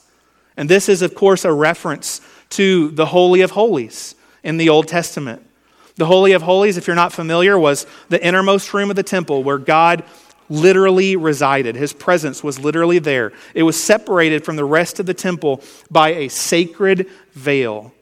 And 0.56 0.70
this 0.70 0.88
is, 0.88 1.02
of 1.02 1.14
course, 1.14 1.44
a 1.44 1.52
reference 1.52 2.22
to 2.50 2.88
the 2.92 3.04
Holy 3.04 3.42
of 3.42 3.50
Holies 3.50 4.14
in 4.42 4.56
the 4.56 4.70
Old 4.70 4.88
Testament. 4.88 5.46
The 5.96 6.06
Holy 6.06 6.32
of 6.32 6.40
Holies, 6.40 6.78
if 6.78 6.86
you're 6.86 6.96
not 6.96 7.12
familiar, 7.12 7.58
was 7.58 7.86
the 8.08 8.24
innermost 8.24 8.72
room 8.72 8.88
of 8.88 8.96
the 8.96 9.02
temple 9.02 9.42
where 9.42 9.58
God 9.58 10.02
literally 10.48 11.14
resided. 11.14 11.76
His 11.76 11.92
presence 11.92 12.42
was 12.42 12.58
literally 12.58 13.00
there. 13.00 13.32
It 13.54 13.64
was 13.64 13.78
separated 13.78 14.42
from 14.42 14.56
the 14.56 14.64
rest 14.64 14.98
of 14.98 15.04
the 15.04 15.12
temple 15.12 15.62
by 15.90 16.14
a 16.14 16.28
sacred 16.28 17.06
veil. 17.34 17.92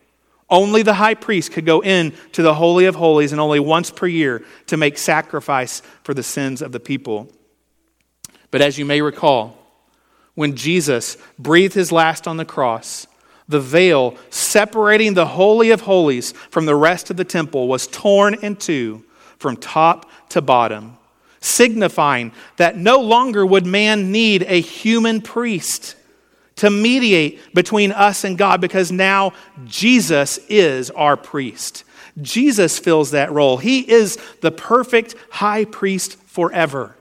Only 0.48 0.84
the 0.84 0.94
high 0.94 1.14
priest 1.14 1.50
could 1.50 1.66
go 1.66 1.80
in 1.80 2.14
to 2.34 2.42
the 2.42 2.54
Holy 2.54 2.84
of 2.84 2.94
Holies 2.94 3.32
and 3.32 3.40
only 3.40 3.58
once 3.58 3.90
per 3.90 4.06
year 4.06 4.44
to 4.68 4.76
make 4.76 4.96
sacrifice 4.96 5.82
for 6.04 6.14
the 6.14 6.22
sins 6.22 6.62
of 6.62 6.70
the 6.70 6.78
people. 6.78 7.32
But 8.50 8.60
as 8.60 8.78
you 8.78 8.84
may 8.84 9.00
recall, 9.00 9.56
when 10.34 10.56
Jesus 10.56 11.16
breathed 11.38 11.74
his 11.74 11.92
last 11.92 12.26
on 12.26 12.36
the 12.36 12.44
cross, 12.44 13.06
the 13.48 13.60
veil 13.60 14.16
separating 14.30 15.14
the 15.14 15.26
Holy 15.26 15.70
of 15.70 15.82
Holies 15.82 16.32
from 16.50 16.66
the 16.66 16.76
rest 16.76 17.10
of 17.10 17.16
the 17.16 17.24
temple 17.24 17.66
was 17.66 17.86
torn 17.86 18.34
in 18.34 18.56
two 18.56 19.04
from 19.38 19.56
top 19.56 20.10
to 20.30 20.42
bottom, 20.42 20.98
signifying 21.40 22.32
that 22.56 22.76
no 22.76 23.00
longer 23.00 23.44
would 23.44 23.66
man 23.66 24.12
need 24.12 24.42
a 24.42 24.60
human 24.60 25.22
priest 25.22 25.96
to 26.56 26.70
mediate 26.70 27.54
between 27.54 27.92
us 27.92 28.24
and 28.24 28.36
God 28.36 28.60
because 28.60 28.90
now 28.92 29.32
Jesus 29.64 30.38
is 30.48 30.90
our 30.90 31.16
priest. 31.16 31.84
Jesus 32.20 32.78
fills 32.78 33.12
that 33.12 33.32
role. 33.32 33.58
He 33.58 33.88
is 33.88 34.18
the 34.40 34.50
perfect 34.50 35.14
high 35.30 35.64
priest 35.64 36.16
forever, 36.24 36.96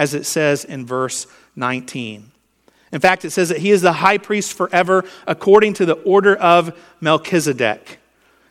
as 0.00 0.14
it 0.14 0.24
says 0.24 0.64
in 0.64 0.86
verse 0.86 1.26
19. 1.56 2.32
In 2.90 3.00
fact, 3.00 3.26
it 3.26 3.32
says 3.32 3.50
that 3.50 3.58
he 3.58 3.70
is 3.70 3.82
the 3.82 3.92
high 3.92 4.16
priest 4.16 4.54
forever 4.54 5.04
according 5.26 5.74
to 5.74 5.84
the 5.84 5.92
order 5.92 6.34
of 6.34 6.74
Melchizedek. 7.02 7.98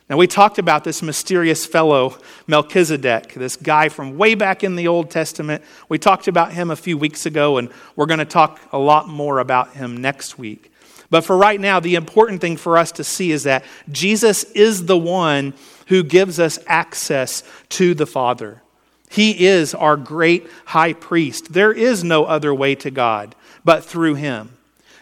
Now, 0.08 0.16
we 0.16 0.28
talked 0.28 0.60
about 0.60 0.84
this 0.84 1.02
mysterious 1.02 1.66
fellow, 1.66 2.16
Melchizedek, 2.46 3.34
this 3.34 3.56
guy 3.56 3.88
from 3.88 4.16
way 4.16 4.36
back 4.36 4.62
in 4.62 4.76
the 4.76 4.86
Old 4.86 5.10
Testament. 5.10 5.64
We 5.88 5.98
talked 5.98 6.28
about 6.28 6.52
him 6.52 6.70
a 6.70 6.76
few 6.76 6.96
weeks 6.96 7.26
ago, 7.26 7.58
and 7.58 7.68
we're 7.96 8.06
going 8.06 8.18
to 8.20 8.24
talk 8.24 8.60
a 8.70 8.78
lot 8.78 9.08
more 9.08 9.40
about 9.40 9.72
him 9.72 9.96
next 9.96 10.38
week. 10.38 10.72
But 11.10 11.24
for 11.24 11.36
right 11.36 11.60
now, 11.60 11.80
the 11.80 11.96
important 11.96 12.40
thing 12.40 12.58
for 12.58 12.78
us 12.78 12.92
to 12.92 13.02
see 13.02 13.32
is 13.32 13.42
that 13.42 13.64
Jesus 13.90 14.44
is 14.52 14.86
the 14.86 14.96
one 14.96 15.54
who 15.88 16.04
gives 16.04 16.38
us 16.38 16.60
access 16.68 17.42
to 17.70 17.94
the 17.94 18.06
Father. 18.06 18.62
He 19.10 19.46
is 19.46 19.74
our 19.74 19.96
great 19.96 20.48
high 20.66 20.92
priest. 20.92 21.52
There 21.52 21.72
is 21.72 22.04
no 22.04 22.24
other 22.26 22.54
way 22.54 22.76
to 22.76 22.92
God 22.92 23.34
but 23.64 23.84
through 23.84 24.14
him. 24.14 24.56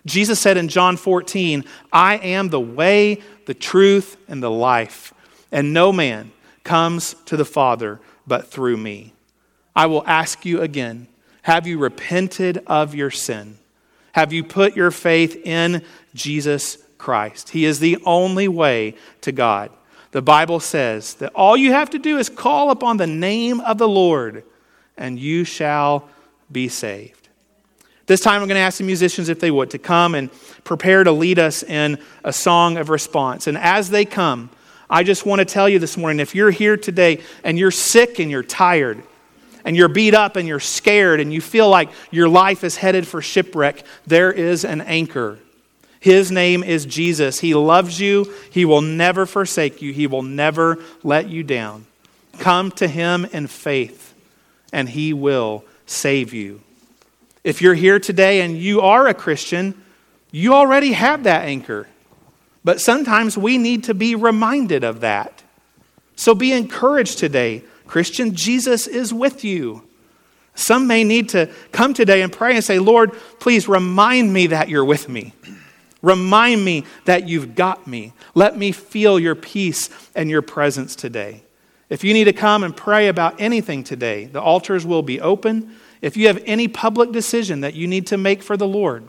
Jesus 0.07 0.41
said 0.41 0.57
in 0.57 0.69
John 0.69 0.97
14, 0.97 1.63
I 1.93 2.17
am 2.17 2.49
the 2.49 2.59
way, 2.61 3.21
the 3.45 3.53
truth, 3.53 4.17
and 4.27 4.43
the 4.43 4.51
life, 4.51 5.13
and 5.53 5.75
no 5.75 5.93
man 5.93 6.33
comes 6.65 7.15
to 7.27 7.37
the 7.37 7.45
Father 7.45 8.01
but 8.27 8.51
through 8.51 8.79
me. 8.79 9.13
I 9.77 9.87
will 9.87 10.07
ask 10.07 10.45
you 10.45 10.63
again 10.63 11.07
have 11.43 11.67
you 11.67 11.79
repented 11.79 12.63
of 12.67 12.95
your 12.95 13.11
sin? 13.11 13.59
Have 14.13 14.33
you 14.33 14.43
put 14.43 14.75
your 14.75 14.91
faith 14.91 15.37
in 15.47 15.85
Jesus 16.15 16.79
Christ? 16.99 17.51
He 17.51 17.65
is 17.65 17.79
the 17.79 17.99
only 18.05 18.49
way 18.49 18.97
to 19.21 19.33
God. 19.33 19.71
The 20.11 20.23
Bible 20.23 20.61
says 20.61 21.15
that 21.15 21.33
all 21.35 21.57
you 21.57 21.73
have 21.73 21.91
to 21.91 21.99
do 21.99 22.19
is 22.19 22.29
call 22.29 22.71
upon 22.71 22.97
the 22.97 23.07
name 23.07 23.61
of 23.61 23.79
the 23.79 23.89
Lord, 23.89 24.45
and 24.97 25.19
you 25.19 25.45
shall 25.45 26.09
be 26.51 26.69
saved. 26.69 27.29
This 28.07 28.23
time, 28.23 28.41
I'm 28.41 28.49
going 28.49 28.57
to 28.57 28.63
ask 28.63 28.79
the 28.79 28.85
musicians, 28.85 29.29
if 29.29 29.39
they 29.39 29.51
would, 29.51 29.71
to 29.71 29.79
come 29.79 30.15
and 30.15 30.31
prepare 30.65 31.05
to 31.05 31.13
lead 31.13 31.39
us 31.39 31.63
in 31.63 31.99
a 32.25 32.33
song 32.33 32.79
of 32.79 32.89
response. 32.89 33.47
And 33.47 33.59
as 33.59 33.91
they 33.91 34.07
come, 34.07 34.49
I 34.89 35.03
just 35.03 35.27
want 35.27 35.41
to 35.41 35.45
tell 35.45 35.69
you 35.69 35.79
this 35.79 35.99
morning 35.99 36.19
if 36.21 36.35
you're 36.35 36.51
here 36.51 36.79
today 36.79 37.21
and 37.45 37.59
you're 37.59 37.71
sick 37.71 38.19
and 38.19 38.31
you're 38.31 38.43
tired, 38.43 39.03
and 39.65 39.77
you're 39.77 39.89
beat 39.89 40.15
up 40.15 40.37
and 40.37 40.49
you're 40.49 40.61
scared 40.61 41.21
and 41.21 41.31
you 41.35 41.43
feel 41.43 41.69
like 41.69 41.91
your 42.11 42.27
life 42.31 42.65
is 42.65 42.77
headed 42.77 43.07
for 43.07 43.21
shipwreck, 43.21 43.85
there 44.07 44.33
is 44.33 44.65
an 44.65 44.81
anchor. 44.81 45.39
His 46.01 46.31
name 46.31 46.63
is 46.63 46.87
Jesus. 46.87 47.41
He 47.41 47.55
loves 47.55 48.01
you. 48.01 48.33
He 48.51 48.65
will 48.65 48.83
never 48.83 49.27
forsake 49.27 49.83
you. 49.83 49.93
He 49.93 50.07
will 50.07 50.23
never 50.23 50.79
let 51.03 51.29
you 51.29 51.43
down. 51.43 51.87
Come 52.39 52.71
to 52.73 52.87
Him 52.87 53.25
in 53.27 53.49
faith, 53.49 54.15
and 54.73 54.89
He 54.89 55.13
will 55.13 55.65
save 55.87 56.33
you. 56.33 56.61
If 57.43 57.63
you're 57.63 57.75
here 57.75 57.99
today 57.99 58.43
and 58.43 58.57
you 58.57 58.81
are 58.81 59.09
a 59.09 59.15
Christian, 59.15 59.75
you 60.31 60.55
already 60.55 60.93
have 60.93 61.25
that 61.25 61.47
anchor. 61.47 61.89
But 62.63 62.81
sometimes 62.81 63.39
we 63.39 63.59
need 63.59 63.85
to 63.85 63.95
be 63.95 64.15
reminded 64.15 64.85
of 64.85 65.01
that. 65.01 65.43
So 66.17 66.35
be 66.35 66.53
encouraged 66.53 67.19
today. 67.19 67.63
Christian, 67.87 68.35
Jesus 68.35 68.87
is 68.87 69.15
with 69.15 69.45
you. 69.45 69.85
Some 70.55 70.87
may 70.87 71.05
need 71.05 71.31
to 71.31 71.49
come 71.73 71.95
today 71.95 72.21
and 72.21 72.33
pray 72.33 72.55
and 72.57 72.65
say, 72.65 72.79
Lord, 72.79 73.13
please 73.39 73.69
remind 73.69 74.33
me 74.33 74.49
that 74.49 74.69
you're 74.69 74.85
with 74.85 75.09
me. 75.09 75.33
Remind 76.03 76.65
me 76.65 76.85
that 77.07 77.29
you've 77.29 77.55
got 77.55 77.87
me. 77.87 78.13
Let 78.35 78.57
me 78.57 78.73
feel 78.73 79.19
your 79.19 79.35
peace 79.35 79.91
and 80.15 80.31
your 80.31 80.43
presence 80.43 80.95
today. 80.95 81.43
If 81.89 82.05
you 82.05 82.13
need 82.13 82.25
to 82.25 82.33
come 82.33 82.65
and 82.65 82.77
pray 82.77 83.09
about 83.09 83.41
anything 83.41 83.83
today, 83.83 84.27
the 84.27 84.41
altars 84.41 84.85
will 84.87 85.03
be 85.03 85.21
open. 85.21 85.75
If 86.03 86.17
you 86.17 86.27
have 86.27 86.43
any 86.47 86.69
public 86.69 87.13
decision 87.13 87.63
that 87.63 87.75
you 87.75 87.87
need 87.87 88.07
to 88.09 88.17
make 88.17 88.43
for 88.43 88.57
the 88.57 88.69
Lord, 88.69 89.09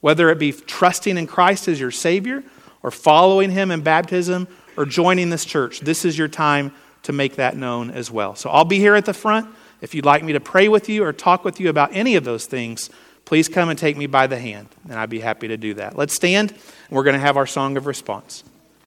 whether 0.00 0.28
it 0.30 0.38
be 0.38 0.52
trusting 0.52 1.16
in 1.16 1.26
Christ 1.26 1.66
as 1.66 1.80
your 1.80 1.90
Savior, 1.90 2.44
or 2.82 2.90
following 2.90 3.50
Him 3.50 3.70
in 3.70 3.80
baptism, 3.80 4.46
or 4.76 4.84
joining 4.84 5.30
this 5.30 5.44
church, 5.44 5.80
this 5.80 6.04
is 6.04 6.18
your 6.18 6.28
time 6.28 6.72
to 7.04 7.12
make 7.12 7.36
that 7.36 7.56
known 7.56 7.90
as 7.90 8.10
well. 8.10 8.34
So 8.34 8.50
I'll 8.50 8.64
be 8.64 8.78
here 8.78 8.94
at 8.94 9.06
the 9.06 9.14
front. 9.14 9.48
If 9.80 9.94
you'd 9.94 10.04
like 10.04 10.22
me 10.22 10.34
to 10.34 10.40
pray 10.40 10.68
with 10.68 10.88
you 10.88 11.04
or 11.04 11.12
talk 11.12 11.44
with 11.44 11.58
you 11.58 11.68
about 11.68 11.90
any 11.92 12.16
of 12.16 12.24
those 12.24 12.46
things, 12.46 12.90
please 13.24 13.48
come 13.48 13.68
and 13.68 13.78
take 13.78 13.96
me 13.96 14.06
by 14.06 14.26
the 14.26 14.38
hand, 14.38 14.68
and 14.88 14.94
I'd 14.94 15.10
be 15.10 15.20
happy 15.20 15.48
to 15.48 15.56
do 15.56 15.74
that. 15.74 15.96
Let's 15.96 16.14
stand, 16.14 16.50
and 16.50 16.90
we're 16.90 17.04
going 17.04 17.14
to 17.14 17.20
have 17.20 17.36
our 17.36 17.46
song 17.46 17.76
of 17.76 17.86
response. 17.86 18.44